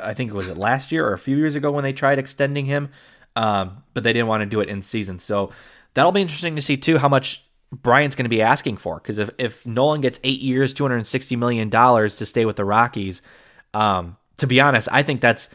I 0.00 0.14
think 0.14 0.30
it 0.30 0.34
was 0.34 0.48
it 0.48 0.56
last 0.56 0.92
year 0.92 1.06
or 1.06 1.12
a 1.12 1.18
few 1.18 1.36
years 1.36 1.56
ago 1.56 1.70
when 1.70 1.84
they 1.84 1.92
tried 1.92 2.18
extending 2.18 2.64
him, 2.64 2.88
um, 3.36 3.82
but 3.92 4.02
they 4.02 4.14
didn't 4.14 4.28
want 4.28 4.40
to 4.40 4.46
do 4.46 4.60
it 4.60 4.70
in 4.70 4.80
season. 4.80 5.18
So 5.18 5.50
that'll 5.94 6.12
be 6.12 6.20
interesting 6.20 6.56
to 6.56 6.62
see 6.62 6.76
too 6.76 6.98
how 6.98 7.08
much 7.08 7.44
Bryant's 7.72 8.16
going 8.16 8.24
to 8.24 8.30
be 8.30 8.42
asking 8.42 8.76
for. 8.76 8.96
Because 8.96 9.18
if 9.18 9.30
if 9.38 9.66
Nolan 9.66 10.00
gets 10.00 10.20
eight 10.24 10.40
years, 10.40 10.72
two 10.72 10.84
hundred 10.84 10.96
and 10.96 11.06
sixty 11.06 11.36
million 11.36 11.68
dollars 11.68 12.16
to 12.16 12.26
stay 12.26 12.44
with 12.44 12.56
the 12.56 12.64
Rockies, 12.64 13.22
um, 13.74 14.16
to 14.38 14.46
be 14.46 14.60
honest, 14.60 14.88
I 14.92 15.02
think 15.02 15.20
that's 15.20 15.48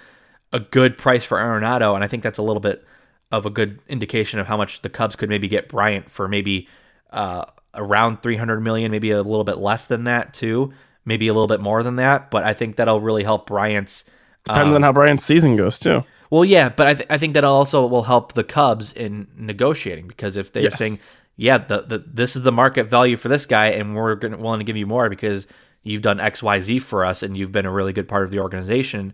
a 0.54 0.60
good 0.60 0.98
price 0.98 1.24
for 1.24 1.38
Arenado, 1.38 1.96
and 1.96 2.04
I 2.04 2.08
think 2.08 2.24
that's 2.24 2.38
a 2.38 2.44
little 2.44 2.60
bit 2.60 2.86
of 3.32 3.46
a 3.46 3.50
good 3.50 3.80
indication 3.88 4.40
of 4.40 4.48
how 4.48 4.58
much 4.58 4.82
the 4.82 4.90
Cubs 4.90 5.16
could 5.16 5.30
maybe 5.30 5.48
get 5.48 5.68
Bryant 5.68 6.10
for 6.10 6.28
maybe 6.28 6.68
uh, 7.12 7.46
around 7.74 8.22
300 8.22 8.62
million, 8.62 8.92
maybe 8.92 9.12
a 9.12 9.22
little 9.22 9.44
bit 9.44 9.58
less 9.58 9.86
than 9.86 10.06
that 10.06 10.34
too, 10.34 10.74
maybe 11.06 11.28
a 11.28 11.34
little 11.34 11.48
bit 11.48 11.60
more 11.60 11.84
than 11.84 11.98
that. 11.98 12.32
But 12.32 12.46
I 12.46 12.54
think 12.54 12.78
that'll 12.78 13.02
really 13.02 13.24
help 13.24 13.48
Bryant's. 13.48 14.06
Depends 14.46 14.74
on 14.74 14.82
how 14.82 14.94
Bryant's 14.94 15.26
season 15.26 15.58
goes 15.58 15.78
too. 15.78 16.04
Well, 16.30 16.44
yeah, 16.46 16.70
but 16.70 16.88
I, 16.88 16.94
th- 16.94 17.08
I 17.10 17.18
think 17.18 17.34
that 17.36 17.44
also 17.44 17.86
will 17.88 18.04
help 18.04 18.34
the 18.34 18.44
Cubs 18.44 18.94
in 18.94 19.28
negotiating 19.38 20.08
because 20.08 20.38
if 20.38 20.52
they're 20.52 20.64
Yes. 20.64 20.78
saying, 20.78 21.00
yeah, 21.36 21.58
the, 21.60 21.82
the 21.84 22.04
this 22.06 22.36
is 22.36 22.44
the 22.44 22.52
market 22.52 22.90
value 22.90 23.16
for 23.16 23.30
this 23.30 23.46
guy, 23.46 23.68
and 23.68 23.96
we're 23.96 24.16
gonna, 24.16 24.38
willing 24.38 24.60
to 24.60 24.64
give 24.66 24.76
you 24.78 24.88
more 24.88 25.10
because 25.10 25.48
you've 25.84 26.02
done 26.02 26.20
X, 26.20 26.42
Y, 26.44 26.60
Z 26.62 26.80
for 26.80 27.06
us, 27.06 27.24
and 27.24 27.38
you've 27.38 27.52
been 27.52 27.66
a 27.66 27.72
really 27.72 27.94
good 27.94 28.08
part 28.08 28.24
of 28.24 28.32
the 28.32 28.40
organization. 28.40 29.14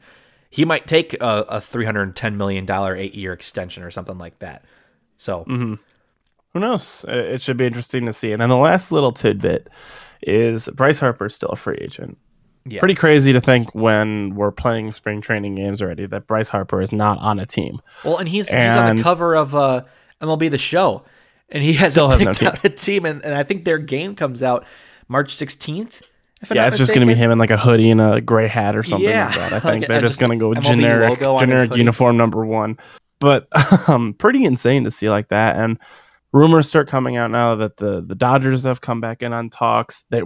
He 0.49 0.65
might 0.65 0.87
take 0.87 1.13
a, 1.15 1.45
a 1.49 1.61
three 1.61 1.85
hundred 1.85 2.03
and 2.03 2.15
ten 2.15 2.37
million 2.37 2.65
dollar 2.65 2.95
eight 2.95 3.13
year 3.15 3.33
extension 3.33 3.83
or 3.83 3.91
something 3.91 4.17
like 4.17 4.39
that. 4.39 4.63
So 5.17 5.41
mm-hmm. 5.41 5.73
Who 6.53 6.59
knows? 6.59 7.03
It 7.07 7.17
it 7.17 7.41
should 7.41 7.57
be 7.57 7.65
interesting 7.65 8.05
to 8.05 8.13
see. 8.13 8.31
And 8.31 8.41
then 8.41 8.49
the 8.49 8.57
last 8.57 8.91
little 8.91 9.11
tidbit 9.11 9.69
is 10.21 10.67
Bryce 10.69 10.99
Harper 10.99 11.25
is 11.25 11.35
still 11.35 11.49
a 11.49 11.55
free 11.55 11.77
agent. 11.81 12.17
Yeah, 12.65 12.79
Pretty 12.79 12.95
crazy 12.95 13.33
to 13.33 13.41
think 13.41 13.73
when 13.75 14.35
we're 14.35 14.51
playing 14.51 14.91
spring 14.93 15.19
training 15.21 15.55
games 15.55 15.81
already 15.81 16.05
that 16.05 16.27
Bryce 16.27 16.49
Harper 16.49 16.81
is 16.81 16.91
not 16.91 17.17
on 17.19 17.39
a 17.39 17.45
team. 17.45 17.79
well, 18.05 18.17
and 18.17 18.29
he's 18.29 18.47
he's 18.47 18.75
on 18.75 18.95
the 18.95 19.03
cover 19.03 19.35
of 19.35 19.53
uh, 19.53 19.83
MLB 20.21 20.49
the 20.49 20.57
Show, 20.57 21.03
and 21.49 21.63
he 21.63 21.73
hasn't 21.73 21.91
Still 21.91 22.09
has 22.09 22.21
no 22.21 22.33
team. 22.33 22.47
out 22.47 22.63
a 22.63 22.69
team, 22.69 23.05
and, 23.05 23.23
and 23.25 23.33
I 23.35 23.43
think 23.43 23.65
their 23.65 23.77
game 23.77 24.15
comes 24.15 24.41
out 24.41 24.65
March 25.07 25.35
sixteenth. 25.35 26.09
Yeah, 26.53 26.67
it's 26.67 26.77
just 26.77 26.93
going 26.93 27.07
to 27.07 27.13
be 27.13 27.17
him 27.17 27.31
in 27.31 27.37
like 27.37 27.51
a 27.51 27.57
hoodie 27.57 27.89
and 27.89 28.01
a 28.01 28.19
gray 28.19 28.47
hat 28.47 28.75
or 28.75 28.83
something 28.83 29.09
Yeah. 29.09 29.27
like 29.27 29.35
that. 29.35 29.53
I 29.53 29.59
think 29.61 29.83
uh, 29.85 29.87
they're 29.87 30.01
just 30.01 30.13
just 30.13 30.19
going 30.19 30.37
to 30.37 30.43
go 30.43 30.51
MLB 30.51 30.63
generic, 30.65 31.09
logo 31.21 31.35
on 31.35 31.47
his 31.47 31.59
generic 31.61 31.75
uniform 31.77 32.17
number 32.17 32.45
one. 32.45 32.77
But 33.19 33.47
um, 33.89 34.13
pretty 34.13 34.43
insane 34.43 34.83
to 34.83 34.91
see 34.91 35.09
like 35.09 35.29
that. 35.29 35.55
And 35.55 35.79
rumors 36.33 36.67
start 36.67 36.89
coming 36.89 37.15
out 37.15 37.31
now 37.31 37.55
that 37.55 37.77
the 37.77 38.01
the 38.01 38.15
Dodgers 38.15 38.63
have 38.63 38.81
come 38.81 38.99
back 38.99 39.21
in 39.21 39.31
on 39.31 39.49
talks. 39.49 40.03
That 40.09 40.23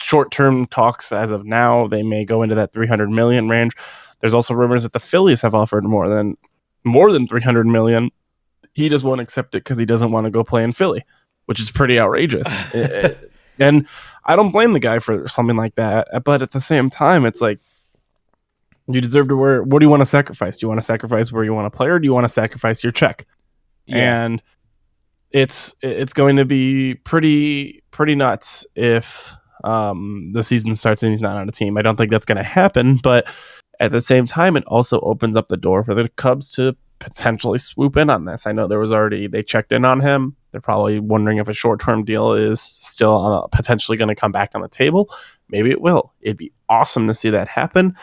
short 0.00 0.30
term 0.30 0.66
talks 0.66 1.10
as 1.10 1.32
of 1.32 1.44
now, 1.44 1.88
they 1.88 2.02
may 2.02 2.24
go 2.24 2.42
into 2.42 2.54
that 2.54 2.72
300 2.72 3.10
million 3.10 3.48
range. 3.48 3.72
There's 4.20 4.34
also 4.34 4.54
rumors 4.54 4.84
that 4.84 4.92
the 4.92 5.00
Phillies 5.00 5.42
have 5.42 5.54
offered 5.54 5.84
more 5.84 6.08
than 6.08 6.36
more 6.84 7.10
than 7.12 7.26
300 7.26 7.66
million. 7.66 8.10
He 8.74 8.88
just 8.88 9.02
won't 9.02 9.20
accept 9.20 9.54
it 9.54 9.64
because 9.64 9.78
he 9.78 9.84
doesn't 9.84 10.12
want 10.12 10.26
to 10.26 10.30
go 10.30 10.44
play 10.44 10.62
in 10.62 10.72
Philly, 10.72 11.04
which 11.46 11.58
is 11.58 11.70
pretty 11.70 11.98
outrageous. 11.98 12.46
And 13.60 13.86
I 14.24 14.36
don't 14.36 14.52
blame 14.52 14.72
the 14.72 14.80
guy 14.80 14.98
for 14.98 15.28
something 15.28 15.56
like 15.56 15.74
that. 15.74 16.08
But 16.24 16.42
at 16.42 16.52
the 16.52 16.60
same 16.60 16.88
time, 16.90 17.26
it's 17.26 17.40
like 17.40 17.60
you 18.88 19.00
deserve 19.00 19.28
to 19.28 19.36
wear. 19.36 19.62
What 19.62 19.78
do 19.80 19.84
you 19.84 19.90
want 19.90 20.00
to 20.00 20.06
sacrifice? 20.06 20.56
Do 20.56 20.64
you 20.64 20.68
want 20.68 20.80
to 20.80 20.86
sacrifice 20.86 21.30
where 21.30 21.44
you 21.44 21.54
want 21.54 21.70
to 21.70 21.76
play, 21.76 21.88
or 21.88 21.98
do 21.98 22.06
you 22.06 22.14
want 22.14 22.24
to 22.24 22.30
sacrifice 22.30 22.82
your 22.82 22.90
check? 22.92 23.26
Yeah. 23.86 24.24
And 24.24 24.42
it's 25.30 25.74
it's 25.82 26.12
going 26.12 26.36
to 26.36 26.44
be 26.44 26.94
pretty 26.94 27.82
pretty 27.90 28.14
nuts 28.14 28.66
if 28.74 29.34
um, 29.64 30.30
the 30.32 30.42
season 30.42 30.74
starts 30.74 31.02
and 31.02 31.12
he's 31.12 31.22
not 31.22 31.36
on 31.36 31.48
a 31.48 31.52
team. 31.52 31.76
I 31.76 31.82
don't 31.82 31.96
think 31.96 32.10
that's 32.10 32.24
going 32.26 32.38
to 32.38 32.42
happen, 32.42 32.98
but 33.02 33.28
at 33.78 33.92
the 33.92 34.00
same 34.00 34.26
time, 34.26 34.56
it 34.56 34.64
also 34.66 35.00
opens 35.00 35.36
up 35.36 35.48
the 35.48 35.56
door 35.56 35.84
for 35.84 35.94
the 35.94 36.08
Cubs 36.10 36.50
to 36.52 36.76
potentially 36.98 37.58
swoop 37.58 37.96
in 37.96 38.10
on 38.10 38.26
this. 38.26 38.46
I 38.46 38.52
know 38.52 38.68
there 38.68 38.78
was 38.78 38.92
already 38.92 39.26
they 39.26 39.42
checked 39.42 39.72
in 39.72 39.84
on 39.84 40.00
him. 40.00 40.36
They're 40.52 40.60
probably 40.60 41.00
wondering 41.00 41.38
if 41.38 41.48
a 41.48 41.52
short 41.52 41.80
term 41.80 42.04
deal 42.04 42.32
is 42.32 42.60
still 42.60 43.24
uh, 43.24 43.46
potentially 43.48 43.96
going 43.96 44.08
to 44.08 44.14
come 44.14 44.32
back 44.32 44.50
on 44.54 44.62
the 44.62 44.68
table. 44.68 45.12
Maybe 45.48 45.70
it 45.70 45.80
will. 45.80 46.12
It'd 46.20 46.36
be 46.36 46.52
awesome 46.68 47.06
to 47.06 47.14
see 47.14 47.30
that 47.30 47.48
happen, 47.48 47.96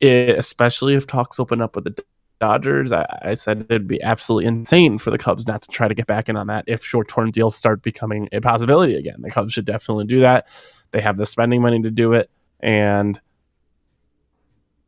eh, 0.00 0.34
especially 0.36 0.94
if 0.94 1.06
talks 1.06 1.40
open 1.40 1.60
up 1.60 1.74
with 1.74 1.84
the 1.84 2.04
Dodgers. 2.40 2.92
I, 2.92 3.06
I 3.22 3.34
said 3.34 3.66
it'd 3.68 3.88
be 3.88 4.02
absolutely 4.02 4.46
insane 4.46 4.98
for 4.98 5.10
the 5.10 5.18
Cubs 5.18 5.46
not 5.46 5.62
to 5.62 5.68
try 5.70 5.88
to 5.88 5.94
get 5.94 6.06
back 6.06 6.28
in 6.28 6.36
on 6.36 6.48
that 6.48 6.64
if 6.66 6.84
short 6.84 7.08
term 7.08 7.30
deals 7.30 7.56
start 7.56 7.82
becoming 7.82 8.28
a 8.32 8.40
possibility 8.40 8.94
again. 8.94 9.16
The 9.20 9.30
Cubs 9.30 9.52
should 9.52 9.64
definitely 9.64 10.06
do 10.06 10.20
that. 10.20 10.46
They 10.90 11.00
have 11.00 11.16
the 11.16 11.26
spending 11.26 11.62
money 11.62 11.82
to 11.82 11.90
do 11.90 12.12
it, 12.12 12.30
and 12.60 13.20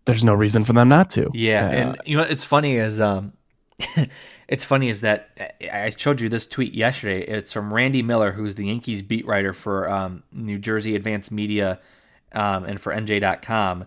there's 0.05 0.25
no 0.25 0.35
reason 0.35 0.65
for 0.65 0.73
them 0.73 0.89
not 0.89 1.11
to. 1.11 1.31
Yeah, 1.35 1.67
Uh, 1.67 1.71
and 1.71 1.97
you 2.05 2.17
know 2.17 2.23
it's 2.23 2.45
funny 2.45 2.77
is 2.77 3.01
um, 3.01 3.33
it's 4.49 4.65
funny 4.65 4.89
is 4.89 5.01
that 5.03 5.31
I 5.61 5.85
I 5.85 5.91
showed 5.91 6.21
you 6.21 6.29
this 6.29 6.47
tweet 6.47 6.75
yesterday. 6.75 7.23
It's 7.23 7.53
from 7.53 7.73
Randy 7.73 8.03
Miller, 8.03 8.33
who's 8.33 8.55
the 8.55 8.67
Yankees 8.67 9.03
beat 9.03 9.27
writer 9.27 9.53
for 9.53 9.91
um, 9.91 10.23
New 10.33 10.59
Jersey 10.59 10.97
Advanced 10.97 11.31
Media 11.31 11.81
um, 12.33 12.65
and 12.65 12.81
for 12.81 12.93
NJ.com. 12.93 13.87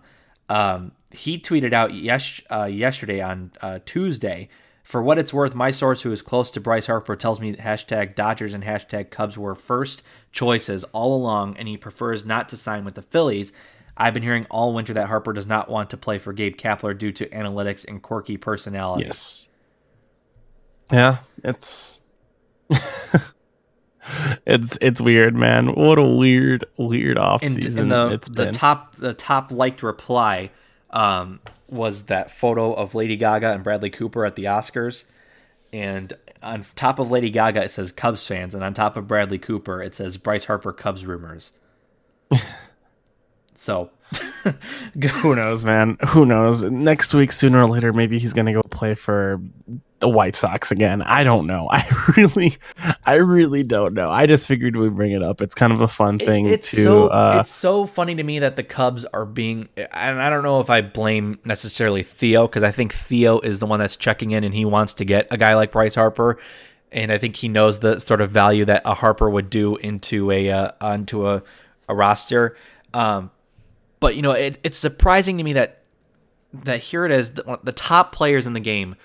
Um, 0.49 0.91
he 1.13 1.39
tweeted 1.39 1.73
out 1.73 1.93
yes 1.93 2.41
uh, 2.51 2.65
yesterday 2.65 3.21
on 3.21 3.51
uh, 3.61 3.79
Tuesday. 3.85 4.49
For 4.83 5.01
what 5.01 5.19
it's 5.19 5.33
worth, 5.33 5.53
my 5.53 5.69
source, 5.71 6.01
who 6.01 6.11
is 6.11 6.21
close 6.21 6.49
to 6.51 6.59
Bryce 6.59 6.87
Harper, 6.87 7.15
tells 7.15 7.39
me 7.39 7.51
that 7.51 7.59
hashtag 7.61 8.15
Dodgers 8.15 8.53
and 8.53 8.63
hashtag 8.63 9.09
Cubs 9.11 9.37
were 9.37 9.55
first 9.55 10.01
choices 10.31 10.83
all 10.85 11.15
along, 11.15 11.55
and 11.57 11.67
he 11.67 11.77
prefers 11.77 12.25
not 12.25 12.49
to 12.49 12.57
sign 12.57 12.83
with 12.83 12.95
the 12.95 13.03
Phillies. 13.03 13.53
I've 13.95 14.13
been 14.13 14.23
hearing 14.23 14.47
all 14.49 14.73
winter 14.73 14.93
that 14.93 15.07
Harper 15.07 15.33
does 15.33 15.45
not 15.45 15.69
want 15.69 15.91
to 15.91 15.97
play 15.97 16.17
for 16.17 16.33
Gabe 16.33 16.57
Kapler 16.57 16.97
due 16.97 17.11
to 17.11 17.27
analytics 17.29 17.87
and 17.87 18.01
quirky 18.01 18.37
personality. 18.37 19.05
Yes. 19.05 19.47
Yeah, 20.91 21.17
it's 21.43 21.99
it's 24.45 24.77
it's 24.81 24.99
weird, 24.99 25.35
man. 25.35 25.67
What 25.75 25.99
a 25.99 26.03
weird, 26.03 26.65
weird 26.77 27.17
off 27.17 27.43
And, 27.43 27.63
and 27.63 27.91
the 27.91 28.09
it's 28.11 28.27
the 28.27 28.45
been. 28.45 28.53
top 28.53 28.95
the 28.97 29.13
top 29.13 29.51
liked 29.51 29.83
reply 29.83 30.51
um, 30.91 31.39
was 31.69 32.03
that 32.03 32.31
photo 32.31 32.73
of 32.73 32.95
Lady 32.95 33.15
Gaga 33.15 33.51
and 33.51 33.63
Bradley 33.63 33.89
Cooper 33.89 34.25
at 34.25 34.35
the 34.35 34.45
Oscars, 34.45 35.05
and 35.73 36.13
on 36.43 36.65
top 36.75 36.99
of 36.99 37.09
Lady 37.11 37.29
Gaga 37.29 37.63
it 37.63 37.71
says 37.71 37.91
Cubs 37.91 38.25
fans, 38.25 38.53
and 38.55 38.63
on 38.63 38.73
top 38.73 38.97
of 38.97 39.07
Bradley 39.07 39.37
Cooper 39.37 39.81
it 39.81 39.95
says 39.95 40.17
Bryce 40.17 40.45
Harper 40.45 40.73
Cubs 40.73 41.05
rumors. 41.05 41.53
so 43.55 43.91
Who 45.21 45.35
knows, 45.35 45.63
man? 45.63 45.97
Who 46.09 46.25
knows? 46.25 46.63
Next 46.63 47.13
week, 47.13 47.31
sooner 47.31 47.61
or 47.61 47.67
later, 47.67 47.93
maybe 47.93 48.19
he's 48.19 48.33
gonna 48.33 48.53
go 48.53 48.61
play 48.63 48.93
for 48.93 49.41
the 50.01 50.09
White 50.09 50.35
Sox 50.35 50.71
again. 50.71 51.01
I 51.03 51.23
don't 51.23 51.47
know. 51.47 51.69
I 51.71 51.87
really, 52.17 52.57
I 53.05 53.15
really 53.15 53.63
don't 53.63 53.93
know. 53.93 54.09
I 54.09 54.25
just 54.25 54.45
figured 54.45 54.75
we'd 54.75 54.95
bring 54.95 55.13
it 55.13 55.23
up. 55.23 55.41
It's 55.41 55.55
kind 55.55 55.71
of 55.71 55.79
a 55.79 55.87
fun 55.87 56.19
thing 56.19 56.47
it's 56.47 56.71
to. 56.71 56.83
so 56.83 57.07
uh, 57.07 57.37
it's 57.39 57.49
so 57.49 57.85
funny 57.85 58.15
to 58.15 58.23
me 58.23 58.39
that 58.39 58.57
the 58.57 58.63
Cubs 58.63 59.05
are 59.05 59.25
being 59.25 59.69
and 59.77 60.21
I 60.21 60.29
don't 60.29 60.43
know 60.43 60.59
if 60.59 60.69
I 60.69 60.81
blame 60.81 61.39
necessarily 61.45 62.03
Theo 62.03 62.47
because 62.47 62.63
I 62.63 62.71
think 62.71 62.93
Theo 62.93 63.39
is 63.39 63.59
the 63.59 63.65
one 63.65 63.79
that's 63.79 63.95
checking 63.95 64.31
in 64.31 64.43
and 64.43 64.53
he 64.53 64.65
wants 64.65 64.95
to 64.95 65.05
get 65.05 65.27
a 65.31 65.37
guy 65.37 65.55
like 65.55 65.71
Bryce 65.71 65.95
Harper 65.95 66.37
and 66.91 67.11
I 67.11 67.17
think 67.17 67.37
he 67.37 67.47
knows 67.47 67.79
the 67.79 67.99
sort 67.99 68.19
of 68.19 68.31
value 68.31 68.65
that 68.65 68.81
a 68.83 68.93
Harper 68.93 69.29
would 69.29 69.49
do 69.49 69.77
into 69.77 70.29
a 70.31 70.49
uh, 70.49 70.71
onto 70.81 71.27
a, 71.27 71.43
a 71.87 71.95
roster 71.95 72.57
um, 72.93 73.31
but 73.99 74.15
you 74.15 74.21
know 74.21 74.31
it, 74.31 74.57
it's 74.63 74.77
surprising 74.77 75.37
to 75.37 75.43
me 75.43 75.53
that 75.53 75.83
that 76.53 76.81
here 76.81 77.05
it 77.05 77.11
is 77.11 77.31
the, 77.33 77.59
the 77.63 77.71
top 77.71 78.13
players 78.13 78.45
in 78.45 78.53
the 78.53 78.59
game 78.59 78.95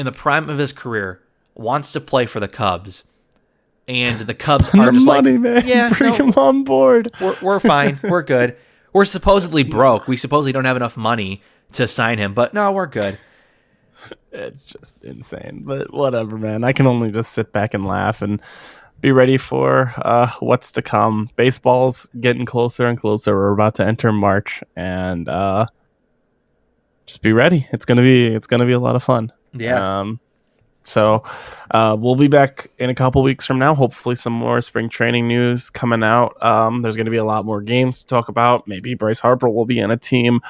in 0.00 0.06
the 0.06 0.12
prime 0.12 0.48
of 0.48 0.56
his 0.56 0.72
career 0.72 1.20
wants 1.54 1.92
to 1.92 2.00
play 2.00 2.24
for 2.24 2.40
the 2.40 2.48
Cubs 2.48 3.04
and 3.86 4.20
the 4.20 4.34
Cubs 4.46 4.66
spend 4.68 4.82
are 4.82 4.86
the 4.86 4.92
just 4.92 5.06
money, 5.06 5.32
like 5.32 5.40
man. 5.40 5.62
yeah 5.66 5.92
bring 5.92 6.12
no, 6.12 6.16
him 6.16 6.32
on 6.36 6.64
board. 6.64 7.12
we're, 7.20 7.36
we're 7.42 7.60
fine. 7.60 8.00
We're 8.02 8.22
good. 8.22 8.56
We're 8.94 9.04
supposedly 9.04 9.62
broke. 9.62 10.08
We 10.08 10.16
supposedly 10.16 10.52
don't 10.52 10.64
have 10.64 10.76
enough 10.76 10.96
money 10.96 11.42
to 11.72 11.86
sign 11.86 12.18
him, 12.18 12.32
but 12.32 12.54
no, 12.54 12.72
we're 12.72 12.86
good. 12.86 13.18
it's 14.32 14.66
just 14.66 15.04
insane. 15.04 15.64
But 15.64 15.92
whatever, 15.92 16.38
man. 16.38 16.64
I 16.64 16.72
can 16.72 16.86
only 16.86 17.10
just 17.10 17.32
sit 17.32 17.52
back 17.52 17.74
and 17.74 17.86
laugh 17.86 18.22
and 18.22 18.40
be 19.00 19.12
ready 19.12 19.36
for 19.36 19.92
uh, 19.98 20.30
what's 20.40 20.72
to 20.72 20.82
come. 20.82 21.28
Baseball's 21.36 22.08
getting 22.20 22.46
closer 22.46 22.86
and 22.86 22.98
closer. 22.98 23.34
We're 23.36 23.52
about 23.52 23.74
to 23.76 23.84
enter 23.84 24.12
March, 24.12 24.62
and 24.76 25.28
uh, 25.28 25.66
just 27.06 27.22
be 27.22 27.32
ready. 27.32 27.68
It's 27.72 27.84
gonna 27.84 28.02
be 28.02 28.26
it's 28.26 28.46
gonna 28.46 28.66
be 28.66 28.72
a 28.72 28.80
lot 28.80 28.96
of 28.96 29.02
fun. 29.02 29.30
Yeah. 29.52 30.00
Um, 30.00 30.20
so 30.82 31.22
uh, 31.70 31.96
we'll 31.98 32.16
be 32.16 32.28
back 32.28 32.70
in 32.78 32.90
a 32.90 32.94
couple 32.94 33.22
weeks 33.22 33.46
from 33.46 33.58
now. 33.58 33.74
Hopefully, 33.74 34.16
some 34.16 34.32
more 34.32 34.60
spring 34.60 34.88
training 34.88 35.28
news 35.28 35.70
coming 35.70 36.02
out. 36.02 36.42
Um, 36.42 36.82
there's 36.82 36.96
going 36.96 37.06
to 37.06 37.10
be 37.10 37.18
a 37.18 37.24
lot 37.24 37.44
more 37.44 37.60
games 37.60 37.98
to 38.00 38.06
talk 38.06 38.28
about. 38.28 38.66
Maybe 38.66 38.94
Bryce 38.94 39.20
Harper 39.20 39.48
will 39.48 39.66
be 39.66 39.78
in 39.78 39.90
a 39.90 39.96
team. 39.96 40.40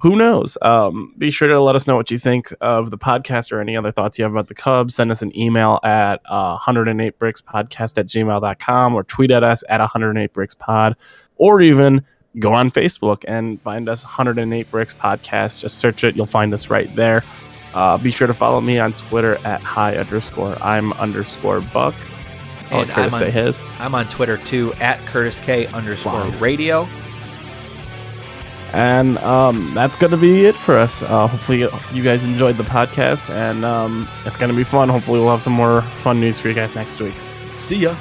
Who 0.00 0.14
knows? 0.14 0.58
Um, 0.60 1.14
be 1.16 1.30
sure 1.30 1.48
to 1.48 1.60
let 1.60 1.74
us 1.74 1.86
know 1.86 1.96
what 1.96 2.10
you 2.10 2.18
think 2.18 2.52
of 2.60 2.90
the 2.90 2.98
podcast 2.98 3.50
or 3.50 3.60
any 3.60 3.76
other 3.76 3.90
thoughts 3.90 4.18
you 4.18 4.24
have 4.24 4.32
about 4.32 4.48
the 4.48 4.54
Cubs. 4.54 4.94
Send 4.94 5.10
us 5.10 5.22
an 5.22 5.36
email 5.38 5.80
at 5.84 6.20
uh, 6.26 6.58
108brickspodcast 6.58 7.98
at 7.98 8.06
gmail.com 8.06 8.94
or 8.94 9.04
tweet 9.04 9.30
at 9.30 9.42
us 9.42 9.64
at 9.70 9.80
108brickspod 9.80 10.94
or 11.36 11.62
even 11.62 12.04
go 12.38 12.52
on 12.52 12.70
Facebook 12.70 13.24
and 13.26 13.60
find 13.62 13.88
us 13.88 14.04
108 14.04 14.70
Bricks 14.70 14.94
Podcast. 14.94 15.60
Just 15.60 15.78
search 15.78 16.04
it, 16.04 16.14
you'll 16.14 16.26
find 16.26 16.52
us 16.52 16.68
right 16.68 16.94
there. 16.94 17.24
Uh, 17.76 17.98
be 17.98 18.10
sure 18.10 18.26
to 18.26 18.34
follow 18.34 18.60
me 18.60 18.78
on 18.78 18.92
Twitter 18.94 19.36
at 19.44 19.60
high 19.60 19.94
underscore 19.96 20.56
I'm 20.62 20.92
underscore 20.94 21.60
buck. 21.60 21.94
I'll 22.70 22.80
And 22.80 22.90
Curtis 22.90 23.14
I'm 23.14 23.18
say 23.20 23.26
on- 23.26 23.32
his. 23.32 23.62
I'm 23.78 23.94
on 23.94 24.08
Twitter 24.08 24.38
too 24.38 24.72
at 24.80 24.98
Curtis 25.06 25.38
K 25.38 25.66
underscore 25.68 26.14
Lies. 26.24 26.40
radio. 26.40 26.88
And 28.72 29.16
um, 29.18 29.72
that's 29.74 29.96
going 29.96 30.10
to 30.10 30.16
be 30.16 30.44
it 30.46 30.54
for 30.56 30.76
us. 30.76 31.02
Uh, 31.02 31.26
hopefully, 31.28 31.66
you 31.92 32.02
guys 32.02 32.24
enjoyed 32.24 32.56
the 32.56 32.64
podcast, 32.64 33.30
and 33.30 33.64
um, 33.64 34.08
it's 34.26 34.36
going 34.36 34.50
to 34.50 34.56
be 34.56 34.64
fun. 34.64 34.88
Hopefully, 34.88 35.20
we'll 35.20 35.30
have 35.30 35.40
some 35.40 35.52
more 35.54 35.82
fun 36.02 36.20
news 36.20 36.38
for 36.40 36.48
you 36.48 36.54
guys 36.54 36.74
next 36.74 37.00
week. 37.00 37.14
See 37.56 37.76
ya. 37.76 37.94